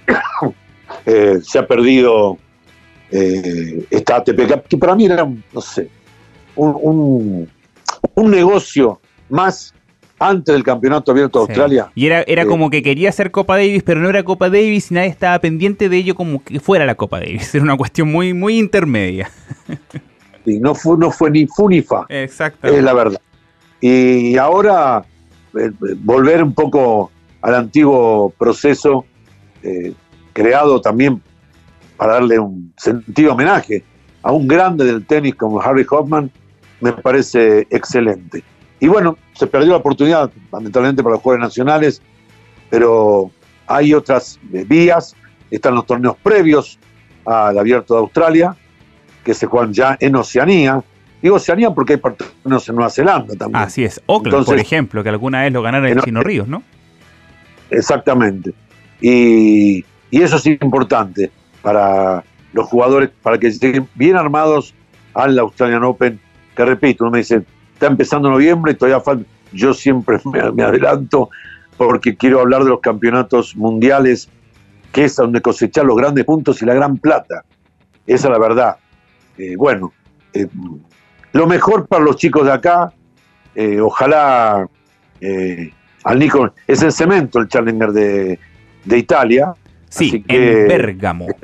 eh, 1.06 1.40
se 1.42 1.60
ha 1.60 1.68
perdido 1.68 2.38
eh, 3.12 3.86
esta 3.90 4.18
ATP, 4.18 4.68
que 4.68 4.78
para 4.78 4.96
mí 4.96 5.06
era, 5.06 5.26
no 5.26 5.62
sé, 5.62 5.90
un, 6.56 7.48
negocio 8.16 9.00
más 9.30 9.74
antes 10.20 10.54
del 10.54 10.64
campeonato 10.64 11.12
abierto 11.12 11.40
de 11.40 11.44
Australia. 11.44 11.92
Y 11.96 12.06
era, 12.06 12.22
era 12.24 12.46
como 12.46 12.70
que 12.70 12.84
quería 12.84 13.12
ser 13.12 13.32
Copa 13.32 13.56
Davis, 13.56 13.84
pero 13.84 14.02
no 14.02 14.10
era 14.10 14.24
Copa 14.24 14.50
Davis 14.50 14.92
y 14.92 14.96
nadie 14.96 15.10
estaba 15.10 15.40
pendiente 15.40 15.88
de 15.88 15.98
ello 15.98 16.16
como 16.16 16.44
que 16.44 16.60
fuera 16.60 16.86
la 16.86 16.96
Copa 16.96 17.20
Davis. 17.20 17.54
Era 17.56 17.64
una 17.64 17.78
cuestión 17.78 18.12
muy, 18.12 18.34
muy 18.34 18.58
intermedia. 18.58 19.30
Sí, 20.46 20.58
no 20.58 20.74
fue, 20.74 20.98
no 20.98 21.12
fue 21.12 21.30
ni 21.30 21.46
fu 21.46 21.68
ni 21.68 21.82
fa. 21.82 22.06
Exacto. 22.08 22.66
Es 22.66 22.82
la 22.82 22.94
verdad. 22.94 23.20
Y 23.82 24.38
ahora 24.38 25.04
eh, 25.54 25.70
volver 25.98 26.42
un 26.42 26.54
poco 26.54 27.12
al 27.42 27.56
antiguo 27.56 28.34
proceso 28.40 29.06
eh, 29.62 29.94
creado 30.32 30.80
también 30.80 31.22
para 32.00 32.14
darle 32.14 32.40
un 32.40 32.74
sentido 32.78 33.34
homenaje 33.34 33.84
a 34.24 34.32
un 34.32 34.48
grande 34.48 34.86
del 34.86 35.06
tenis 35.06 35.36
como 35.36 35.62
Harry 35.62 35.86
Hoffman, 35.90 36.32
me 36.80 36.94
parece 36.94 37.68
excelente. 37.70 38.42
Y 38.80 38.88
bueno, 38.88 39.18
se 39.34 39.46
perdió 39.48 39.72
la 39.72 39.78
oportunidad, 39.78 40.32
lamentablemente, 40.52 41.04
para 41.04 41.16
los 41.16 41.22
Juegos 41.22 41.42
Nacionales, 41.42 42.02
pero 42.70 43.32
hay 43.68 43.94
otras 43.94 44.40
eh, 44.54 44.66
vías, 44.66 45.14
están 45.52 45.76
los 45.76 45.86
torneos 45.86 46.16
previos 46.24 46.80
al 47.26 47.60
Abierto 47.60 47.96
de 47.96 48.00
Australia, 48.00 48.56
que 49.26 49.34
se 49.34 49.46
juegan 49.46 49.74
ya 49.74 49.98
en 50.00 50.16
Oceanía, 50.16 50.82
Digo 51.22 51.36
Oceanía 51.36 51.72
porque 51.72 51.94
hay 51.94 52.00
partidos 52.00 52.70
en 52.70 52.76
Nueva 52.76 52.90
Zelanda 52.90 53.36
también. 53.36 53.62
Así 53.62 53.84
es, 53.84 54.02
Oakland, 54.06 54.46
por 54.46 54.58
ejemplo, 54.58 55.04
que 55.04 55.10
alguna 55.10 55.42
vez 55.42 55.52
lo 55.52 55.62
ganaron 55.62 55.90
en 55.90 56.00
Chino 56.00 56.22
Ríos, 56.22 56.48
¿no? 56.48 56.64
Exactamente. 57.70 58.54
Y, 59.02 59.84
eso 60.12 60.38
es 60.38 60.46
importante 60.48 61.30
para 61.62 62.24
los 62.54 62.68
jugadores, 62.68 63.10
para 63.22 63.38
que 63.38 63.48
estén 63.48 63.88
bien 63.96 64.16
armados 64.16 64.74
al 65.14 65.38
Australian 65.40 65.84
Open, 65.84 66.20
que 66.56 66.66
repito, 66.66 67.04
uno 67.04 67.12
me 67.12 67.20
dice, 67.20 67.44
está 67.74 67.88
empezando 67.88 68.30
noviembre 68.30 68.74
todavía 68.74 69.02
falta. 69.02 69.26
Yo 69.52 69.74
siempre 69.74 70.20
me, 70.54 70.64
adelanto 70.64 71.30
porque 71.78 72.16
quiero 72.16 72.42
hablar 72.42 72.64
de 72.64 72.70
los 72.70 72.82
campeonatos 72.82 73.56
mundiales, 73.56 74.30
que 74.92 75.06
es 75.06 75.16
donde 75.16 75.42
cosechar 75.42 75.86
los 75.86 75.96
grandes 75.96 76.26
puntos 76.26 76.62
y 76.62 76.66
la 76.66 76.74
gran 76.74 76.98
plata. 76.98 77.46
Esa 78.06 78.28
es 78.28 78.32
la 78.32 78.40
verdad. 78.40 78.78
Eh, 79.38 79.56
bueno, 79.56 79.94
eh, 80.34 80.48
lo 81.32 81.48
mejor 81.48 81.88
para 81.88 82.04
los 82.04 82.18
chicos 82.18 82.46
de 82.46 82.52
acá, 82.52 82.92
eh, 83.56 83.80
ojalá 83.80 84.68
al 86.04 86.20
Nico, 86.20 86.54
es 86.66 86.82
el 86.82 86.92
cemento 86.92 87.40
el 87.40 87.48
Challenger 87.48 87.92
de, 87.92 88.40
Italia. 88.98 89.54
Sí, 89.90 90.24
en 90.28 90.68
Bérgamo. 90.68 91.28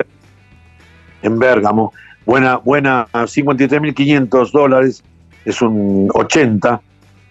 En 1.22 1.38
Bérgamo. 1.40 1.92
Buena, 2.24 2.58
buena, 2.58 3.08
53.500 3.12 4.52
dólares, 4.52 5.02
es 5.44 5.60
un 5.60 6.08
80. 6.12 6.80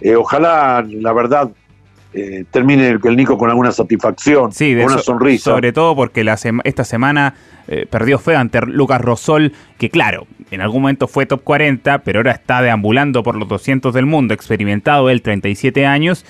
Eh, 0.01 0.15
ojalá, 0.15 0.85
la 0.87 1.13
verdad, 1.13 1.49
termine 2.51 2.89
el 2.89 3.15
Nico 3.15 3.37
con 3.37 3.49
alguna 3.49 3.71
satisfacción, 3.71 4.51
con 4.51 4.83
una 4.83 4.97
sonrisa. 4.99 5.51
Sobre 5.51 5.73
todo 5.73 5.95
porque 5.95 6.23
la 6.23 6.37
esta 6.63 6.83
semana 6.83 7.35
eh, 7.67 7.85
perdió 7.89 8.19
feo 8.19 8.37
ante 8.37 8.61
Lucas 8.61 9.01
Rosol, 9.01 9.53
que 9.77 9.89
claro, 9.89 10.27
en 10.51 10.61
algún 10.61 10.83
momento 10.83 11.07
fue 11.07 11.25
top 11.25 11.43
40, 11.43 11.99
pero 11.99 12.19
ahora 12.19 12.31
está 12.31 12.61
deambulando 12.61 13.23
por 13.23 13.35
los 13.35 13.47
200 13.47 13.93
del 13.93 14.05
mundo, 14.05 14.33
experimentado 14.33 15.09
él, 15.09 15.21
37 15.21 15.85
años, 15.85 16.25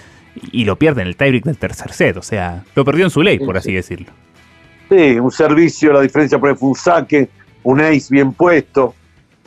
y 0.51 0.65
lo 0.65 0.77
pierde 0.77 1.01
en 1.01 1.07
el 1.07 1.15
tiebreak 1.15 1.43
del 1.43 1.57
tercer 1.57 1.91
set, 1.91 2.17
o 2.17 2.21
sea, 2.21 2.63
lo 2.75 2.83
perdió 2.85 3.05
en 3.05 3.11
su 3.11 3.21
ley, 3.21 3.39
por 3.39 3.57
así 3.57 3.73
decirlo. 3.73 4.11
Sí, 4.89 5.19
un 5.19 5.31
servicio, 5.31 5.93
la 5.93 6.01
diferencia 6.01 6.39
por 6.39 6.55
fue 6.57 6.69
un 6.69 6.75
saque, 6.75 7.29
un 7.63 7.81
ace 7.81 8.07
bien 8.09 8.33
puesto, 8.33 8.93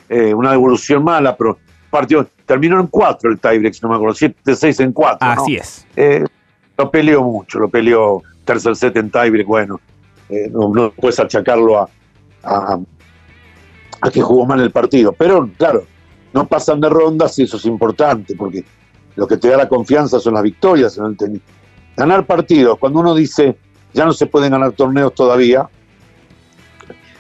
eh, 0.09 0.35
una 0.35 0.51
devolución 0.51 1.05
mala, 1.05 1.37
pero 1.37 1.59
partió, 1.91 2.29
terminó 2.45 2.81
en 2.81 2.89
4 2.89 3.31
el 3.31 3.39
tiebreak, 3.39 3.81
no 3.83 3.91
me 3.91 3.95
acuerdo, 3.97 4.17
7-6 4.17 4.81
en 4.81 4.93
4. 4.93 5.19
Así 5.21 5.57
es. 5.57 5.87
Eh, 5.97 6.25
lo 6.77 6.91
peleó 6.91 7.23
mucho, 7.23 7.59
lo 7.59 7.69
peleó 7.69 8.23
tercer 8.45 8.75
set 8.75 8.97
en 8.97 9.11
tiebreak, 9.11 9.47
bueno, 9.47 9.81
eh, 10.29 10.51
no, 10.51 10.91
puedes 10.93 11.19
achacarlo 11.21 11.79
a, 11.79 11.89
a, 12.43 14.11
que 14.11 14.21
jugó 14.21 14.47
mal 14.47 14.61
el 14.61 14.71
partido. 14.71 15.13
Pero 15.13 15.49
claro, 15.57 15.85
no 16.33 16.47
pasan 16.47 16.81
de 16.81 16.89
rondas 16.89 17.39
y 17.39 17.45
eso 17.45 17.57
es 17.57 17.65
importante, 17.65 18.35
porque 18.35 18.65
lo 19.17 19.27
que 19.27 19.37
te 19.37 19.49
da 19.49 19.57
la 19.57 19.69
confianza 19.69 20.19
son 20.21 20.35
las 20.35 20.43
victorias 20.43 20.97
en 20.99 21.05
el 21.05 21.17
tenis. 21.17 21.41
Ganar 21.97 22.27
partidos, 22.27 22.79
cuando 22.79 23.01
uno 23.01 23.15
dice 23.15 23.57
ya 23.99 24.05
no 24.05 24.13
se 24.13 24.27
pueden 24.27 24.53
ganar 24.53 24.71
torneos 24.73 25.13
todavía, 25.13 25.69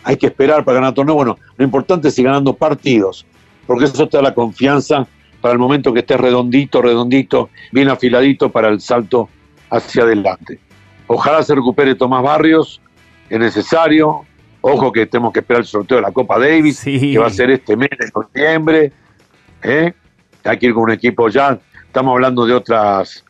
hay 0.04 0.16
que 0.16 0.26
esperar 0.26 0.64
para 0.64 0.76
ganar 0.76 0.94
torneos. 0.94 1.16
Bueno, 1.16 1.38
lo 1.56 1.64
importante 1.64 2.06
es 2.06 2.18
ir 2.20 2.26
ganando 2.26 2.54
partidos, 2.54 3.26
porque 3.66 3.86
eso 3.86 4.08
te 4.08 4.16
da 4.16 4.22
la 4.22 4.32
confianza 4.32 5.04
para 5.40 5.52
el 5.52 5.58
momento 5.58 5.92
que 5.92 6.00
estés 6.00 6.20
redondito, 6.20 6.80
redondito, 6.80 7.50
bien 7.72 7.88
afiladito 7.88 8.50
para 8.50 8.68
el 8.68 8.80
salto 8.80 9.28
hacia 9.70 10.04
adelante. 10.04 10.60
Ojalá 11.08 11.42
se 11.42 11.56
recupere 11.56 11.96
Tomás 11.96 12.22
Barrios, 12.22 12.80
es 13.28 13.40
necesario. 13.40 14.24
Ojo 14.60 14.92
que 14.92 15.06
tenemos 15.06 15.32
que 15.32 15.40
esperar 15.40 15.62
el 15.62 15.66
sorteo 15.66 15.96
de 15.96 16.02
la 16.02 16.12
Copa 16.12 16.38
Davis, 16.38 16.80
que 16.84 17.18
va 17.18 17.26
a 17.26 17.30
ser 17.30 17.50
este 17.50 17.76
mes 17.76 17.90
de 17.90 18.08
noviembre. 18.14 18.92
¿eh? 19.64 19.92
Hay 20.44 20.58
que 20.58 20.66
ir 20.66 20.74
con 20.74 20.84
un 20.84 20.90
equipo 20.92 21.28
ya. 21.28 21.58
Estamos 21.86 22.12
hablando 22.12 22.46
de 22.46 22.54
otras, 22.54 23.24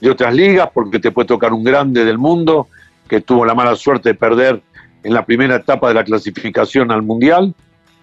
de 0.00 0.10
otras 0.10 0.34
ligas, 0.34 0.68
porque 0.74 0.98
te 0.98 1.10
puede 1.12 1.28
tocar 1.28 1.54
un 1.54 1.64
grande 1.64 2.04
del 2.04 2.18
mundo 2.18 2.68
que 3.10 3.20
tuvo 3.20 3.44
la 3.44 3.56
mala 3.56 3.74
suerte 3.74 4.10
de 4.10 4.14
perder 4.14 4.62
en 5.02 5.12
la 5.12 5.26
primera 5.26 5.56
etapa 5.56 5.88
de 5.88 5.94
la 5.94 6.04
clasificación 6.04 6.92
al 6.92 7.02
Mundial, 7.02 7.52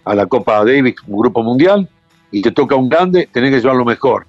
a 0.04 0.14
la 0.14 0.26
Copa 0.26 0.66
Davis, 0.66 0.96
un 1.08 1.20
grupo 1.20 1.42
mundial, 1.44 1.88
y 2.30 2.42
te 2.42 2.52
toca 2.52 2.76
un 2.76 2.90
grande, 2.90 3.30
tenés 3.32 3.52
que 3.52 3.62
llevar 3.62 3.78
lo 3.78 3.86
mejor, 3.86 4.28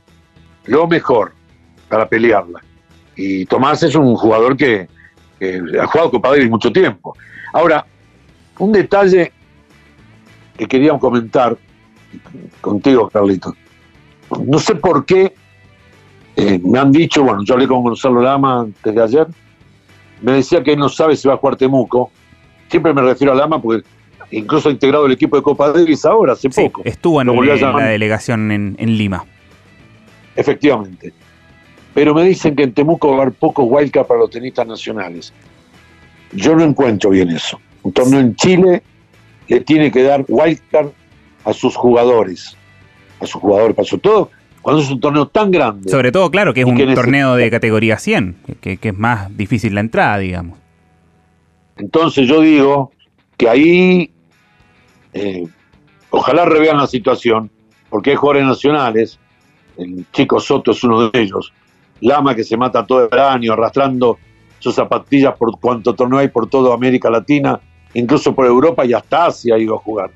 lo 0.67 0.87
mejor 0.87 1.33
para 1.89 2.09
pelearla. 2.09 2.61
Y 3.17 3.45
Tomás 3.47 3.83
es 3.83 3.97
un 3.97 4.15
jugador 4.15 4.57
que, 4.57 4.89
ha 5.81 5.87
jugado 5.87 6.13
Copa 6.13 6.31
Davis 6.31 6.49
mucho 6.49 6.71
tiempo. 6.71 7.17
Ahora, 7.53 7.85
un 8.61 8.71
detalle 8.71 9.33
que 10.57 10.67
queríamos 10.67 11.01
comentar 11.01 11.59
contigo, 12.61 13.09
Carlito. 13.09 13.53
No 14.45 14.61
sé 14.61 14.77
por 14.77 15.05
qué 15.05 15.35
eh, 16.37 16.61
me 16.63 16.79
han 16.79 16.93
dicho, 16.93 17.25
bueno, 17.25 17.43
yo 17.43 17.55
hablé 17.55 17.67
con 17.67 17.83
Gonzalo 17.83 18.23
Lama 18.23 18.61
antes 18.61 18.95
de 18.95 19.03
ayer, 19.03 19.27
me 20.21 20.33
decía 20.33 20.63
que 20.63 20.73
él 20.73 20.79
no 20.79 20.89
sabe 20.89 21.17
si 21.17 21.29
va 21.29 21.35
a 21.35 21.37
jugar 21.37 21.57
Temuco. 21.57 22.11
Siempre 22.69 22.93
me 22.93 23.03
refiero 23.03 23.33
a 23.33 23.37
Lama 23.37 23.61
porque 23.61 23.87
incluso 24.31 24.69
ha 24.69 24.73
integrado 24.73 25.07
el 25.07 25.13
equipo 25.13 25.37
de 25.37 25.43
Copa 25.43 25.73
Davis 25.73 26.05
ahora, 26.05 26.35
hace 26.35 26.51
poco. 26.51 26.83
Estuvo 26.85 27.21
en, 27.21 27.29
la 27.29 27.87
delegación 27.87 28.51
en, 28.51 28.77
en 28.79 28.97
Lima. 28.97 29.25
Efectivamente 30.37 31.13
pero 31.99 32.15
me 32.15 32.23
dicen 32.23 32.55
que 32.55 32.63
en 32.63 32.73
Temuco 32.73 33.09
va 33.09 33.19
a 33.19 33.23
haber 33.23 33.35
pocos 33.35 33.67
wildcards 33.69 34.07
para 34.07 34.21
los 34.21 34.31
tenistas 34.31 34.65
nacionales. 34.69 35.33
Yo 36.31 36.55
no 36.55 36.63
encuentro 36.63 37.11
bien 37.11 37.29
eso. 37.31 37.61
Un 37.83 37.93
torneo 37.93 38.21
en 38.21 38.37
Chile 38.37 38.85
le 39.49 39.61
tiene 39.63 39.91
que 39.91 40.05
dar 40.05 40.25
wildcard 40.29 40.91
a 41.45 41.53
sus 41.53 41.75
jugadores, 41.75 42.57
a 43.19 43.27
sus 43.27 43.41
jugadores, 43.41 43.75
pasó 43.75 43.99
todo. 43.99 44.31
Cuando 44.69 44.83
es 44.83 44.91
un 44.91 45.01
torneo 45.01 45.27
tan 45.29 45.51
grande. 45.51 45.91
Sobre 45.91 46.13
todo, 46.13 46.31
claro, 46.31 46.53
que 46.53 46.61
es 46.61 46.67
un 46.67 46.77
torneo 46.95 47.37
de 47.37 47.51
categoría 47.51 47.97
100, 47.97 48.37
que, 48.61 48.79
es 48.83 48.99
más 48.99 49.35
difícil 49.35 49.75
la 49.75 49.81
entrada, 49.81 50.19
digamos. 50.19 50.59
Entonces 51.79 52.29
yo 52.29 52.43
digo 52.43 52.93
que 53.39 53.49
ahí 53.49 54.11
eh, 55.15 55.47
ojalá 56.11 56.45
revean 56.45 56.77
la 56.77 56.87
situación, 56.87 57.51
porque 57.89 58.11
hay 58.11 58.17
jugadores 58.17 58.47
nacionales, 58.47 59.19
el 59.79 60.05
chico 60.13 60.39
Soto 60.39 60.73
es 60.73 60.85
uno 60.85 61.09
de 61.09 61.19
ellos, 61.19 61.51
Lama 62.03 62.35
que 62.35 62.45
se 62.45 62.59
mata 62.59 62.85
todo 62.85 63.09
el 63.11 63.19
año 63.19 63.55
arrastrando 63.55 64.19
sus 64.59 64.75
zapatillas 64.75 65.35
por 65.39 65.59
cuanto 65.59 65.95
torneo 65.95 66.19
hay 66.19 66.29
por 66.29 66.47
toda 66.47 66.75
América 66.75 67.09
Latina, 67.09 67.59
incluso 67.95 68.35
por 68.35 68.45
Europa 68.45 68.85
y 68.85 68.93
hasta 68.93 69.29
Asia 69.29 69.55
ha 69.55 69.59
ido 69.59 69.77
a 69.77 69.79
jugar. 69.79 70.11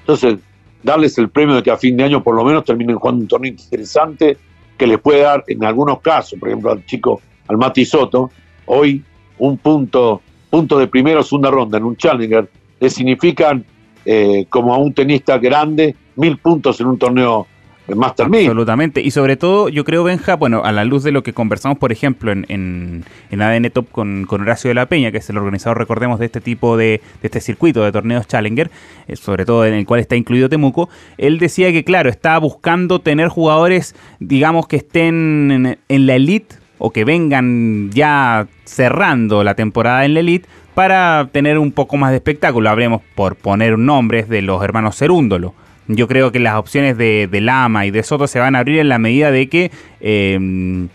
Entonces, 0.00 0.38
darles 0.86 1.18
el 1.18 1.28
premio 1.28 1.56
de 1.56 1.62
que 1.64 1.70
a 1.72 1.76
fin 1.76 1.96
de 1.96 2.04
año 2.04 2.22
por 2.22 2.36
lo 2.36 2.44
menos 2.44 2.64
terminen 2.64 2.96
jugando 2.96 3.22
un 3.22 3.28
torneo 3.28 3.50
interesante 3.50 4.38
que 4.78 4.86
les 4.86 4.98
puede 5.00 5.20
dar 5.20 5.42
en 5.48 5.64
algunos 5.64 6.00
casos, 6.00 6.38
por 6.38 6.48
ejemplo 6.48 6.70
al 6.70 6.86
chico, 6.86 7.20
al 7.48 7.58
Mati 7.58 7.84
Soto, 7.84 8.30
hoy 8.66 9.02
un 9.38 9.58
punto, 9.58 10.22
punto 10.48 10.78
de 10.78 10.86
primera 10.86 11.20
o 11.20 11.22
segunda 11.24 11.50
ronda 11.50 11.78
en 11.78 11.84
un 11.84 11.96
Challenger 11.96 12.48
le 12.78 12.88
significan 12.88 13.64
eh, 14.04 14.46
como 14.48 14.72
a 14.72 14.78
un 14.78 14.94
tenista 14.94 15.38
grande 15.38 15.96
mil 16.14 16.38
puntos 16.38 16.80
en 16.80 16.86
un 16.86 16.98
torneo 16.98 17.48
Master 17.94 18.26
Absolutamente. 18.26 19.00
Y 19.00 19.10
sobre 19.10 19.36
todo, 19.36 19.68
yo 19.68 19.84
creo, 19.84 20.02
Benja, 20.02 20.34
bueno, 20.34 20.64
a 20.64 20.72
la 20.72 20.84
luz 20.84 21.04
de 21.04 21.12
lo 21.12 21.22
que 21.22 21.32
conversamos, 21.32 21.78
por 21.78 21.92
ejemplo, 21.92 22.32
en, 22.32 22.44
en, 22.48 23.42
ADN 23.42 23.70
Top 23.70 23.90
con, 23.90 24.26
Horacio 24.28 24.68
de 24.68 24.74
la 24.74 24.86
Peña, 24.86 25.12
que 25.12 25.18
es 25.18 25.30
el 25.30 25.38
organizador, 25.38 25.78
recordemos, 25.78 26.18
de 26.18 26.26
este 26.26 26.40
tipo 26.40 26.76
de, 26.76 27.00
de 27.22 27.26
este 27.26 27.40
circuito 27.40 27.84
de 27.84 27.92
torneos 27.92 28.26
Challenger, 28.26 28.70
eh, 29.06 29.16
sobre 29.16 29.44
todo 29.44 29.64
en 29.66 29.74
el 29.74 29.86
cual 29.86 30.00
está 30.00 30.16
incluido 30.16 30.48
Temuco, 30.48 30.88
él 31.18 31.38
decía 31.38 31.70
que, 31.70 31.84
claro, 31.84 32.10
está 32.10 32.38
buscando 32.38 33.00
tener 33.00 33.28
jugadores, 33.28 33.94
digamos, 34.18 34.66
que 34.66 34.76
estén 34.76 35.50
en, 35.52 35.78
en 35.88 36.06
la 36.06 36.16
elite 36.16 36.56
o 36.78 36.90
que 36.90 37.04
vengan 37.04 37.90
ya 37.92 38.48
cerrando 38.64 39.44
la 39.44 39.54
temporada 39.54 40.04
en 40.04 40.14
la 40.14 40.20
elite 40.20 40.48
para 40.74 41.30
tener 41.32 41.58
un 41.58 41.72
poco 41.72 41.96
más 41.96 42.10
de 42.10 42.16
espectáculo. 42.16 42.68
Hablemos, 42.68 43.00
por 43.14 43.36
poner 43.36 43.78
nombres, 43.78 44.28
de 44.28 44.42
los 44.42 44.62
hermanos 44.62 44.96
Cerúndolo 44.96 45.54
yo 45.88 46.08
creo 46.08 46.32
que 46.32 46.38
las 46.38 46.56
opciones 46.56 46.96
de, 46.96 47.28
Lama 47.40 47.86
y 47.86 47.90
de 47.90 48.02
Soto 48.02 48.26
se 48.26 48.38
van 48.38 48.56
a 48.56 48.60
abrir 48.60 48.78
en 48.78 48.88
la 48.88 48.98
medida 48.98 49.30
de 49.30 49.48
que 49.48 49.70
em, 50.00 50.88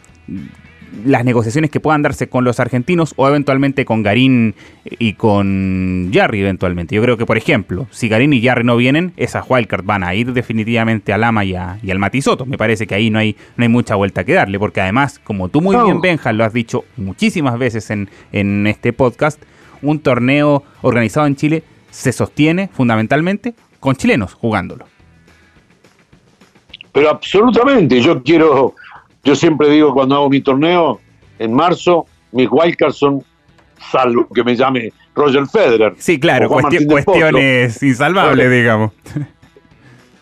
las 1.06 1.24
negociaciones 1.24 1.72
que 1.72 1.80
puedan 1.80 2.02
darse 2.02 2.28
con 2.28 2.44
los 2.44 2.60
argentinos 2.60 3.14
o 3.16 3.28
eventualmente 3.28 3.86
con 3.86 4.04
Garín 4.04 4.56
y 4.84 5.14
con 5.14 6.12
Jarry 6.14 6.42
eventualmente. 6.42 6.96
Yo 6.96 7.02
creo 7.02 7.18
que, 7.18 7.26
por 7.26 7.38
ejemplo, 7.38 7.88
si 7.92 8.10
Garín 8.10 8.34
y 8.34 8.42
Jarry 8.42 8.64
no 8.64 8.76
vienen, 8.76 9.14
esas 9.18 9.46
wildcards 9.48 9.86
van 9.86 10.04
a 10.04 10.14
ir 10.14 10.34
definitivamente 10.34 11.14
a 11.14 11.18
Lama 11.18 11.46
y, 11.46 11.52
y 11.52 11.92
al 11.92 12.00
Matisoto. 12.00 12.46
Me 12.46 12.58
parece 12.58 12.88
que 12.88 12.96
ahí 12.96 13.10
no 13.10 13.20
hay, 13.20 13.38
no 13.56 13.64
hay 13.64 13.70
mucha 13.70 13.96
vuelta 13.96 14.24
que 14.24 14.34
darle, 14.34 14.60
porque 14.60 14.82
además, 14.82 15.20
como 15.24 15.50
tú 15.50 15.62
muy 15.62 15.78
bien, 15.78 16.02
Benja, 16.02 16.34
lo 16.34 16.44
has 16.44 16.54
dicho 16.54 16.84
muchísimas 16.98 17.58
veces 17.58 17.90
en, 17.90 18.10
en 18.32 18.68
este 18.68 18.92
podcast, 18.94 19.42
un 19.82 20.00
torneo 20.00 20.64
organizado 20.82 21.26
en 21.26 21.36
Chile 21.36 21.64
se 21.90 22.12
sostiene 22.12 22.70
fundamentalmente 22.72 23.54
con 23.82 23.96
chilenos 23.96 24.34
jugándolo. 24.34 24.86
Pero 26.94 27.10
absolutamente, 27.10 28.00
yo 28.00 28.22
quiero, 28.24 28.76
yo 29.24 29.36
siempre 29.36 29.70
digo 29.70 29.94
cuando 29.94 30.16
hago 30.16 30.30
mi 30.30 30.40
torneo, 30.42 31.02
en 31.40 31.54
marzo, 31.54 32.06
mis 32.32 32.48
wildcards 32.50 32.96
son, 32.96 33.24
salvo 33.92 34.28
que 34.34 34.44
me 34.44 34.56
llame 34.56 34.94
Roger 35.16 35.48
Federer. 35.48 35.96
Sí, 35.98 36.20
claro, 36.20 36.48
cuestiones 36.48 37.82
insalvables, 37.82 38.52
digamos. 38.52 38.92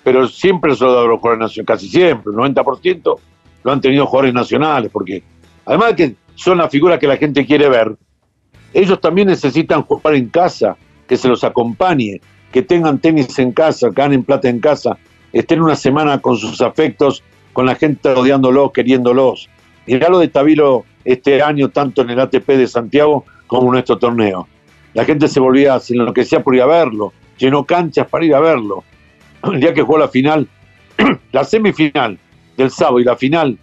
Pero 0.04 0.28
siempre 0.28 0.76
se 0.76 0.86
lo 0.86 1.08
los 1.08 1.20
jugadores 1.20 1.42
nacionales, 1.42 1.68
casi 1.68 1.90
siempre, 1.90 2.32
el 2.32 2.38
90% 2.38 3.20
lo 3.64 3.72
han 3.72 3.82
tenido 3.82 4.06
jugadores 4.06 4.34
nacionales, 4.34 4.90
porque 4.92 5.22
además 5.66 5.90
de 5.90 5.96
que 5.96 6.16
son 6.36 6.60
las 6.60 6.72
figuras 6.72 6.98
que 6.98 7.08
la 7.08 7.18
gente 7.18 7.46
quiere 7.46 7.68
ver, 7.68 7.98
ellos 8.74 9.02
también 9.02 9.28
necesitan 9.28 9.82
jugar 9.82 10.16
en 10.16 10.30
casa, 10.30 10.78
que 11.08 11.18
se 11.18 11.28
los 11.28 11.44
acompañe, 11.44 12.22
que 12.52 12.62
tengan 12.62 13.00
tenis 13.00 13.38
en 13.40 13.52
casa, 13.52 13.90
ganen 13.92 14.24
plata 14.24 14.50
en 14.50 14.60
casa, 14.60 14.98
estén 15.34 15.62
una 15.62 15.76
semana 15.76 16.20
con 16.20 16.38
sus 16.38 16.62
afectos, 16.62 17.24
con 17.54 17.66
la 17.66 17.76
gente 17.76 18.14
rodeándolos, 18.14 18.72
queriéndolos. 18.72 19.50
Mirá 19.86 20.10
lo 20.10 20.20
de 20.20 20.28
Tabilo 20.28 20.86
este 21.06 21.42
año, 21.42 21.70
tanto 21.70 22.02
en 22.02 22.12
el 22.12 22.20
ATP 22.20 22.48
de 22.48 22.68
Santiago 22.68 23.26
como 23.48 23.68
en 23.68 23.74
nuestro 23.74 23.98
torneo. 23.98 24.48
La 24.94 25.06
gente 25.06 25.28
se 25.28 25.40
volvía, 25.40 25.80
que 26.14 26.26
sea, 26.26 26.44
por 26.44 26.56
ir 26.56 26.62
a 26.62 26.66
verlo, 26.66 27.14
llenó 27.38 27.66
canchas 27.66 28.08
para 28.08 28.26
ir 28.26 28.34
a 28.34 28.40
verlo. 28.40 28.84
El 29.44 29.60
día 29.60 29.74
que 29.74 29.82
jugó 29.82 29.98
la 29.98 30.08
final, 30.08 30.48
la 31.32 31.44
semifinal 31.44 32.18
del 32.58 32.72
sábado 32.72 33.00
y 33.00 33.04
la 33.04 33.16
final 33.16 33.58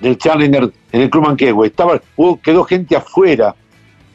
del 0.00 0.18
Challenger 0.18 0.70
en 0.92 1.00
el 1.00 1.10
Club 1.10 1.26
Manquehue, 1.26 1.66
estaba, 1.66 2.00
quedó 2.42 2.64
gente 2.64 2.96
afuera. 2.96 3.54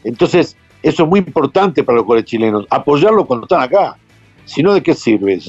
Entonces, 0.03 0.55
eso 0.83 1.03
es 1.03 1.09
muy 1.09 1.19
importante 1.19 1.83
para 1.83 1.95
los 1.95 2.03
jugadores 2.03 2.29
chilenos, 2.29 2.67
apoyarlo 2.69 3.25
cuando 3.25 3.45
están 3.45 3.61
acá. 3.61 3.95
Si 4.43 4.61
no, 4.61 4.73
¿de 4.73 4.83
qué 4.83 4.93
sirve? 4.93 5.39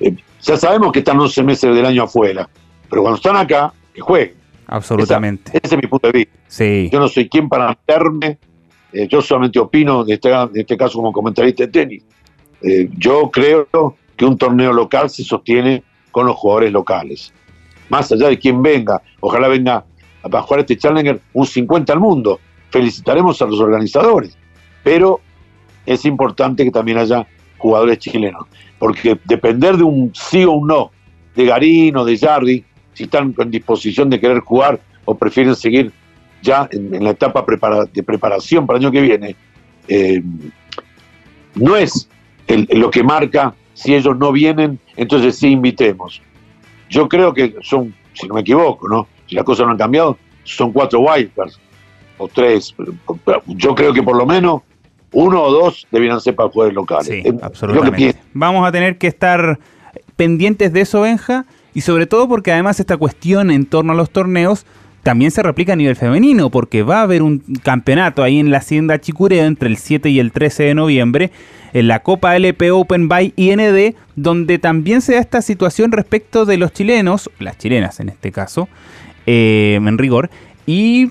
Eh, 0.00 0.16
ya 0.42 0.56
sabemos 0.58 0.92
que 0.92 0.98
están 0.98 1.18
11 1.18 1.42
meses 1.42 1.74
del 1.74 1.86
año 1.86 2.02
afuera, 2.02 2.46
pero 2.90 3.00
cuando 3.00 3.16
están 3.16 3.36
acá, 3.36 3.72
que 3.94 4.02
jueguen. 4.02 4.36
Absolutamente. 4.66 5.52
ese 5.62 5.76
es 5.76 5.82
mi 5.82 5.88
punto 5.88 6.08
de 6.08 6.18
vista. 6.18 6.38
Sí. 6.48 6.90
Yo 6.92 7.00
no 7.00 7.08
soy 7.08 7.28
quien 7.28 7.48
para 7.48 7.68
meterme, 7.68 8.38
eh, 8.92 9.08
yo 9.08 9.22
solamente 9.22 9.58
opino, 9.58 10.02
en 10.02 10.12
este, 10.12 10.30
este 10.54 10.76
caso 10.76 10.98
como 10.98 11.10
comentarista 11.10 11.64
de 11.64 11.68
tenis. 11.68 12.04
Eh, 12.60 12.90
yo 12.98 13.30
creo 13.30 13.96
que 14.14 14.24
un 14.26 14.36
torneo 14.36 14.74
local 14.74 15.08
se 15.08 15.24
sostiene 15.24 15.82
con 16.10 16.26
los 16.26 16.36
jugadores 16.36 16.70
locales. 16.70 17.32
Más 17.88 18.12
allá 18.12 18.28
de 18.28 18.38
quien 18.38 18.62
venga, 18.62 19.00
ojalá 19.20 19.48
venga 19.48 19.86
a 20.22 20.42
jugar 20.42 20.60
este 20.60 20.76
Challenger 20.76 21.20
un 21.32 21.46
50 21.46 21.92
al 21.92 22.00
mundo. 22.00 22.40
Felicitaremos 22.70 23.40
a 23.40 23.46
los 23.46 23.60
organizadores 23.60 24.35
pero 24.86 25.20
es 25.84 26.04
importante 26.04 26.62
que 26.62 26.70
también 26.70 26.98
haya 26.98 27.26
jugadores 27.58 27.98
chilenos, 27.98 28.46
porque 28.78 29.18
depender 29.24 29.76
de 29.76 29.82
un 29.82 30.12
sí 30.14 30.44
o 30.44 30.52
un 30.52 30.68
no 30.68 30.92
de 31.34 31.44
Garín 31.44 31.96
o 31.96 32.04
de 32.04 32.16
Jardi, 32.16 32.64
si 32.94 33.02
están 33.02 33.34
en 33.36 33.50
disposición 33.50 34.08
de 34.10 34.20
querer 34.20 34.38
jugar 34.38 34.78
o 35.04 35.16
prefieren 35.16 35.56
seguir 35.56 35.90
ya 36.40 36.68
en, 36.70 37.02
la 37.02 37.10
etapa 37.10 37.44
de 37.92 38.02
preparación 38.04 38.64
para 38.64 38.78
el 38.78 38.84
año 38.84 38.92
que 38.92 39.00
viene, 39.00 39.34
eh, 39.88 40.22
no 41.56 41.76
es 41.76 42.08
lo 42.46 42.88
que 42.88 43.02
marca 43.02 43.56
si 43.74 43.92
ellos 43.92 44.16
no 44.16 44.30
vienen, 44.30 44.78
entonces 44.96 45.36
sí 45.36 45.48
invitemos. 45.48 46.22
Yo 46.88 47.08
creo 47.08 47.34
que 47.34 47.56
son, 47.60 47.92
si 48.12 48.28
no 48.28 48.34
me 48.34 48.42
equivoco, 48.42 48.88
¿no? 48.88 49.08
si 49.26 49.34
las 49.34 49.44
cosas 49.44 49.66
no 49.66 49.72
han 49.72 49.78
cambiado, 49.78 50.16
son 50.44 50.72
cuatro 50.72 51.00
wildcards 51.00 51.58
o 52.18 52.28
tres. 52.28 52.72
Yo 53.48 53.74
creo 53.74 53.92
que 53.92 54.04
por 54.04 54.16
lo 54.16 54.24
menos 54.24 54.62
uno 55.12 55.42
o 55.42 55.50
dos 55.50 55.86
debieran 55.90 56.20
ser 56.20 56.34
para 56.34 56.48
jugadores 56.48 56.74
locales. 56.74 57.06
Sí, 57.06 57.22
absolutamente. 57.42 58.18
Vamos 58.32 58.66
a 58.66 58.72
tener 58.72 58.98
que 58.98 59.06
estar 59.06 59.58
pendientes 60.16 60.72
de 60.72 60.80
eso, 60.80 61.02
Benja, 61.02 61.46
y 61.74 61.82
sobre 61.82 62.06
todo 62.06 62.28
porque 62.28 62.52
además 62.52 62.80
esta 62.80 62.96
cuestión 62.96 63.50
en 63.50 63.66
torno 63.66 63.92
a 63.92 63.96
los 63.96 64.10
torneos 64.10 64.66
también 65.02 65.30
se 65.30 65.40
replica 65.40 65.74
a 65.74 65.76
nivel 65.76 65.94
femenino, 65.94 66.50
porque 66.50 66.82
va 66.82 66.98
a 66.98 67.02
haber 67.02 67.22
un 67.22 67.38
campeonato 67.62 68.24
ahí 68.24 68.40
en 68.40 68.50
la 68.50 68.58
Hacienda 68.58 69.00
Chicureo 69.00 69.44
entre 69.44 69.68
el 69.68 69.76
7 69.76 70.10
y 70.10 70.18
el 70.18 70.32
13 70.32 70.64
de 70.64 70.74
noviembre, 70.74 71.30
en 71.72 71.86
la 71.86 72.00
Copa 72.02 72.34
LP 72.34 72.72
Open 72.72 73.06
by 73.06 73.32
IND, 73.36 73.94
donde 74.16 74.58
también 74.58 75.02
se 75.02 75.14
da 75.14 75.20
esta 75.20 75.42
situación 75.42 75.92
respecto 75.92 76.44
de 76.44 76.56
los 76.56 76.72
chilenos, 76.72 77.30
las 77.38 77.56
chilenas 77.56 78.00
en 78.00 78.08
este 78.08 78.32
caso, 78.32 78.68
eh, 79.26 79.78
en 79.80 79.96
rigor, 79.96 80.28
y 80.66 81.08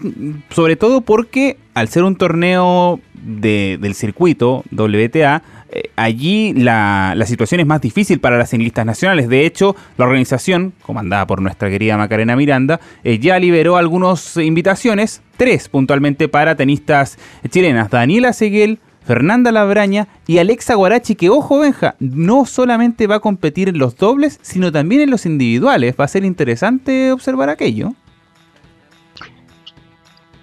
sobre 0.49 0.75
todo 0.75 0.99
porque 0.99 1.55
al 1.73 1.87
ser 1.87 2.03
un 2.03 2.17
torneo 2.17 2.99
del 3.25 3.95
circuito 3.95 4.63
WTA, 4.71 5.41
eh, 5.69 5.89
allí 5.95 6.53
la, 6.53 7.15
situación 7.25 7.59
es 7.59 7.67
más 7.67 7.81
difícil 7.81 8.19
para 8.19 8.37
las 8.37 8.51
ciclistas 8.51 8.85
nacionales. 8.85 9.27
De 9.27 9.45
hecho, 9.45 9.75
la 9.97 10.05
organización, 10.05 10.73
comandada 10.83 11.25
por 11.25 11.41
nuestra 11.41 11.69
querida 11.69 11.97
Macarena 11.97 12.35
Miranda, 12.35 12.79
eh, 13.03 13.19
ya 13.19 13.39
liberó 13.39 13.77
algunas 13.77 14.37
invitaciones, 14.37 15.21
tres 15.37 15.67
puntualmente 15.67 16.27
para 16.27 16.55
tenistas 16.55 17.17
chilenas. 17.49 17.89
Daniela 17.89 18.31
Seguel, 18.31 18.79
Fernanda 19.05 19.51
Labraña 19.51 20.07
y 20.27 20.37
Alexa 20.37 20.75
Guarachi, 20.75 21.15
que 21.15 21.29
ojo 21.29 21.59
Benja, 21.59 21.95
no 21.99 22.45
solamente 22.45 23.07
va 23.07 23.15
a 23.15 23.19
competir 23.19 23.69
en 23.69 23.77
los 23.77 23.95
dobles, 23.97 24.39
sino 24.41 24.71
también 24.71 25.01
en 25.01 25.09
los 25.09 25.25
individuales. 25.25 25.95
Va 25.99 26.05
a 26.05 26.09
ser 26.09 26.25
interesante 26.25 27.11
observar 27.11 27.49
aquello. 27.49 27.93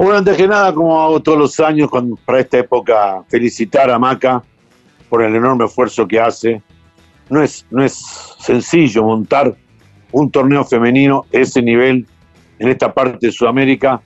Bueno, 0.03 0.19
antes 0.19 0.37
que 0.37 0.49
nada, 0.49 0.75
como 0.75 1.01
hago 1.01 1.21
todos 1.23 1.39
los 1.39 1.61
años 1.61 1.89
para 2.25 2.41
esta 2.41 2.59
época, 2.59 3.23
felicitar 3.29 3.89
a 3.89 4.01
Maca 4.01 4.43
por 5.09 5.23
el 5.23 5.33
enorme 5.33 5.67
esfuerzo 5.67 6.09
que 6.09 6.19
hace. 6.19 6.61
No 7.31 7.41
es, 7.41 7.65
no 7.71 7.85
es 7.85 8.05
sencillo 8.41 9.05
montar 9.05 9.55
un 10.11 10.29
torneo 10.29 10.65
femenino 10.65 11.25
de 11.31 11.43
ese 11.43 11.63
nivel 11.63 12.05
en 12.59 12.69
esta 12.69 12.93
parte 12.93 13.29
de 13.29 13.33
Sudamérica. 13.33 14.03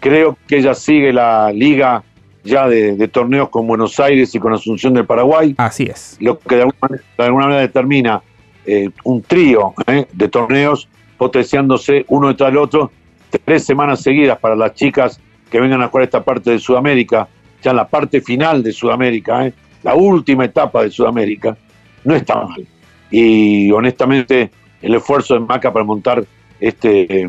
Creo 0.00 0.36
que 0.48 0.56
ella 0.56 0.74
sigue 0.74 1.12
la 1.12 1.52
liga 1.52 2.02
ya 2.42 2.66
de, 2.66 3.06
torneos 3.06 3.50
con 3.50 3.68
Buenos 3.68 4.00
Aires 4.00 4.34
y 4.34 4.40
con 4.40 4.52
Asunción 4.52 4.94
del 4.94 5.06
Paraguay. 5.06 5.54
Así 5.58 5.84
es. 5.84 6.16
Lo 6.18 6.40
que 6.40 6.56
de 6.56 6.62
alguna, 6.62 7.44
manera, 7.44 7.60
determina 7.60 8.20
eh, 8.66 8.90
un 9.04 9.22
trío 9.22 9.74
eh, 9.86 10.06
de 10.12 10.28
torneos 10.28 10.88
potenciándose 11.16 12.04
uno 12.08 12.26
detrás 12.26 12.50
del 12.50 12.58
otro, 12.58 12.90
tres 13.38 13.64
semanas 13.64 14.02
seguidas 14.02 14.38
para 14.38 14.56
las 14.56 14.74
chicas 14.74 15.20
que 15.50 15.60
vengan 15.60 15.82
a 15.82 15.88
jugar 15.88 16.04
esta 16.04 16.24
parte 16.24 16.50
de 16.50 16.58
Sudamérica, 16.58 17.28
ya 17.62 17.70
en 17.70 17.76
la 17.76 17.88
parte 17.88 18.20
final 18.20 18.62
de 18.62 18.72
Sudamérica, 18.72 19.46
eh, 19.46 19.52
la 19.82 19.94
última 19.94 20.44
etapa 20.44 20.82
de 20.82 20.90
Sudamérica, 20.90 21.56
no 22.04 22.14
está 22.14 22.36
mal. 22.36 22.66
Y 23.10 23.70
honestamente, 23.72 24.50
el 24.80 24.94
esfuerzo 24.94 25.34
de 25.34 25.40
Maca 25.40 25.72
para 25.72 25.84
montar 25.84 26.24
este, 26.60 27.28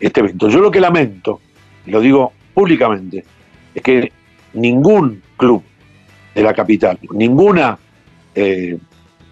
este 0.00 0.20
evento. 0.20 0.48
Yo 0.48 0.60
lo 0.60 0.70
que 0.70 0.80
lamento, 0.80 1.40
y 1.86 1.90
lo 1.90 2.00
digo 2.00 2.32
públicamente, 2.52 3.24
es 3.74 3.82
que 3.82 4.12
ningún 4.54 5.22
club 5.36 5.62
de 6.34 6.42
la 6.42 6.54
capital, 6.54 6.98
ninguna 7.12 7.78
eh, 8.34 8.78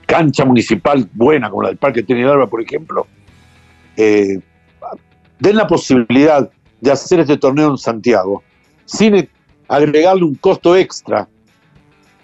cancha 0.07 0.45
municipal 0.45 1.09
buena 1.13 1.51
como 1.51 1.63
la 1.63 1.69
del 1.69 1.79
Parque 1.79 2.03
Trinidad 2.03 2.49
por 2.49 2.61
ejemplo, 2.61 3.07
eh, 3.97 4.39
den 5.43 5.57
la 5.57 5.67
posibilidad 5.67 6.49
de 6.81 6.93
hacer 6.93 7.19
este 7.19 7.37
torneo 7.37 7.71
en 7.71 7.77
Santiago 7.77 8.45
sin 8.85 9.29
agregarle 9.67 10.25
un 10.25 10.37
costo 10.37 10.77
extra 10.77 11.29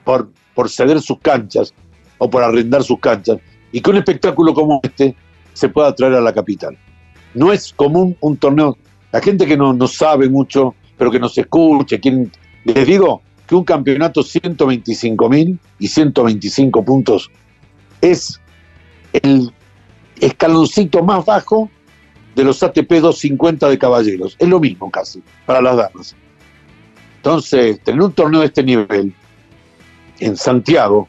por, 0.05 0.31
por 0.55 0.71
ceder 0.71 1.01
sus 1.01 1.19
canchas 1.19 1.75
o 2.19 2.31
por 2.31 2.45
arrendar 2.45 2.85
sus 2.85 3.01
canchas 3.01 3.39
y 3.73 3.81
que 3.81 3.91
un 3.91 3.97
espectáculo 3.97 4.55
como 4.55 4.79
este 4.85 5.17
se 5.53 5.69
pueda 5.69 5.93
traer 5.97 6.15
a 6.15 6.21
la 6.21 6.33
capital. 6.33 6.79
No 7.35 7.53
es 7.53 7.73
común 7.73 8.17
un 8.21 8.37
torneo, 8.37 8.79
la 9.11 9.21
gente 9.21 9.47
que 9.47 9.57
no, 9.57 9.73
no 9.73 9.89
sabe 9.89 10.29
mucho, 10.29 10.77
pero 10.97 11.11
que 11.11 11.19
nos 11.19 11.37
escuche, 11.37 12.01
les 12.65 12.87
digo 12.87 13.23
que 13.49 13.57
un 13.57 13.65
campeonato 13.65 14.23
125 14.23 15.29
mil 15.29 15.59
y 15.81 15.89
125 15.89 16.85
puntos 16.85 17.31
es 18.01 18.41
el 19.13 19.53
escaloncito 20.21 21.03
más 21.03 21.25
bajo 21.25 21.69
de 22.35 22.45
los 22.45 22.63
ATP 22.63 22.91
250 22.91 23.69
de 23.69 23.79
caballeros. 23.79 24.37
Es 24.39 24.49
lo 24.49 24.61
mismo 24.61 24.91
casi 24.91 25.23
para 25.47 25.61
las 25.61 25.77
damas. 25.77 26.17
Entonces, 27.17 27.81
tener 27.83 28.01
un 28.01 28.13
torneo 28.13 28.41
de 28.41 28.47
este 28.47 28.63
nivel 28.63 29.13
en 30.21 30.37
Santiago 30.37 31.09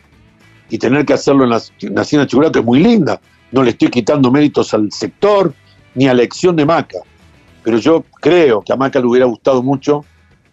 y 0.69 0.77
tener 0.77 1.05
que 1.05 1.13
hacerlo 1.13 1.43
en 1.43 1.51
la, 1.51 1.61
en 1.81 1.95
la 1.95 2.01
Hacienda 2.01 2.27
que 2.51 2.59
es 2.59 2.65
muy 2.65 2.79
linda, 2.79 3.19
no 3.51 3.63
le 3.63 3.71
estoy 3.71 3.89
quitando 3.89 4.31
méritos 4.31 4.73
al 4.73 4.91
sector 4.91 5.53
ni 5.95 6.05
a 6.05 6.13
la 6.13 6.21
elección 6.21 6.55
de 6.55 6.65
Maca, 6.65 6.99
pero 7.63 7.77
yo 7.77 8.05
creo 8.21 8.61
que 8.61 8.73
a 8.73 8.75
Maca 8.75 8.99
le 8.99 9.07
hubiera 9.07 9.25
gustado 9.25 9.63
mucho 9.63 10.05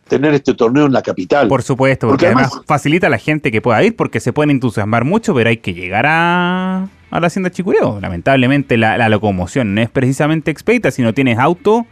tener 0.09 0.35
este 0.35 0.55
torneo 0.55 0.87
en 0.87 0.92
la 0.92 1.02
capital. 1.02 1.48
Por 1.48 1.62
supuesto, 1.62 2.09
porque, 2.09 2.26
además, 2.26 2.61
facilita 2.66 3.09
a 3.09 3.11
la 3.11 3.18
gente 3.18 3.50
que 3.50 3.61
pueda 3.61 3.83
ir, 3.83 3.96
porque 3.96 4.20
se 4.20 4.33
pueden 4.33 4.50
entusiasmar 4.50 5.05
mucho, 5.05 5.35
pero 5.35 5.50
hay 5.50 5.57
que 5.59 5.74
llegar 5.74 6.07
a, 6.07 6.88
a 7.11 7.21
la 7.21 7.27
hacienda 7.29 7.51
Chicureo. 7.51 8.01
Lamentablemente 8.01 8.77
la, 8.77 9.09
locomoción 9.09 9.75
no 9.75 9.81
es 9.81 9.90
precisamente 9.90 10.51
expedita, 10.51 10.90
si 10.90 11.03
no 11.03 11.14
tienes 11.14 11.38
auto, 11.38 11.87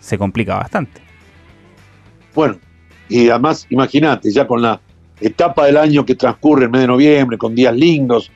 se 0.00 0.18
complica 0.18 0.56
bastante. 0.56 1.00
Bueno, 2.34 2.58
y 3.08 3.28
además, 3.28 3.66
imagínate, 3.70 4.30
ya 4.30 4.46
con 4.46 4.62
la 4.62 4.80
etapa 5.20 5.66
del 5.66 5.76
año 5.76 6.04
que 6.04 6.14
transcurre 6.14 6.64
en 6.64 6.70
mes 6.70 6.80
de 6.82 6.86
noviembre, 6.86 7.38
con 7.38 7.54
días 7.54 7.74
lindos, 7.74 8.30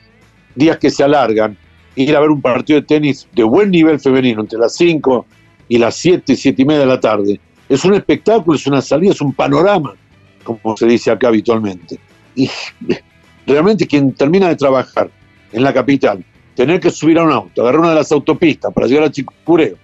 días 0.55 0.77
que 0.77 0.89
se 0.89 1.03
alargan, 1.03 1.57
ir 1.95 2.15
a 2.15 2.19
ver 2.19 2.29
un 2.29 2.41
partido 2.41 2.79
de 2.79 2.85
tenis 2.85 3.27
de 3.33 3.43
buen 3.43 3.71
nivel 3.71 3.99
femenino 3.99 4.41
entre 4.41 4.59
las 4.59 4.75
5 4.75 5.25
y 5.69 5.77
las 5.77 5.95
7, 5.95 6.35
7 6.35 6.61
y 6.61 6.65
media 6.65 6.81
de 6.81 6.85
la 6.85 6.99
tarde, 6.99 7.39
es 7.67 7.83
un 7.83 7.95
espectáculo, 7.95 8.55
es 8.55 8.65
una 8.67 8.81
salida, 8.81 9.11
es 9.11 9.21
un 9.21 9.33
panorama, 9.33 9.93
como 10.43 10.77
se 10.77 10.85
dice 10.85 11.11
acá 11.11 11.27
habitualmente. 11.27 11.99
Y 12.35 12.49
realmente 13.47 13.87
quien 13.87 14.13
termina 14.13 14.47
de 14.47 14.55
trabajar 14.55 15.09
en 15.51 15.63
la 15.63 15.73
capital, 15.73 16.23
tener 16.55 16.79
que 16.79 16.89
subir 16.89 17.19
a 17.19 17.23
un 17.23 17.31
auto, 17.31 17.61
agarrar 17.61 17.81
una 17.81 17.89
de 17.89 17.95
las 17.95 18.11
autopistas 18.11 18.73
para 18.73 18.87
llegar 18.87 19.05
a 19.05 19.11
Chicureo, 19.11 19.75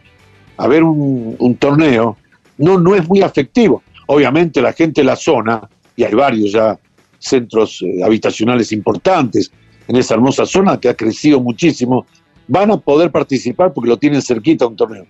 a 0.58 0.68
ver 0.68 0.84
un, 0.84 1.58
torneo, 1.60 2.18
no, 2.58 2.80
no 2.80 2.96
es 2.96 3.08
muy 3.08 3.22
afectivo. 3.22 3.82
Obviamente 4.08 4.62
la 4.62 4.74
gente 4.74 5.02
de 5.02 5.06
la 5.06 5.16
zona, 5.16 5.68
y 5.96 6.04
hay 6.04 6.14
varios 6.14 6.52
ya 6.52 6.78
centros 7.20 7.82
eh, 7.82 8.04
habitacionales 8.04 8.72
importantes 8.72 9.52
en 9.88 9.96
esa 9.96 10.16
hermosa 10.16 10.46
zona 10.46 10.80
que 10.80 10.90
ha 10.90 10.94
crecido 10.94 11.40
muchísimo, 11.40 12.06
van 12.48 12.72
a 12.72 12.78
poder 12.78 13.12
participar 13.12 13.74
porque 13.74 13.90
lo 13.90 13.98
tienen 13.98 14.22
cerquita 14.22 14.66
a 14.66 14.68
un 14.68 14.76
torneo 14.76 15.06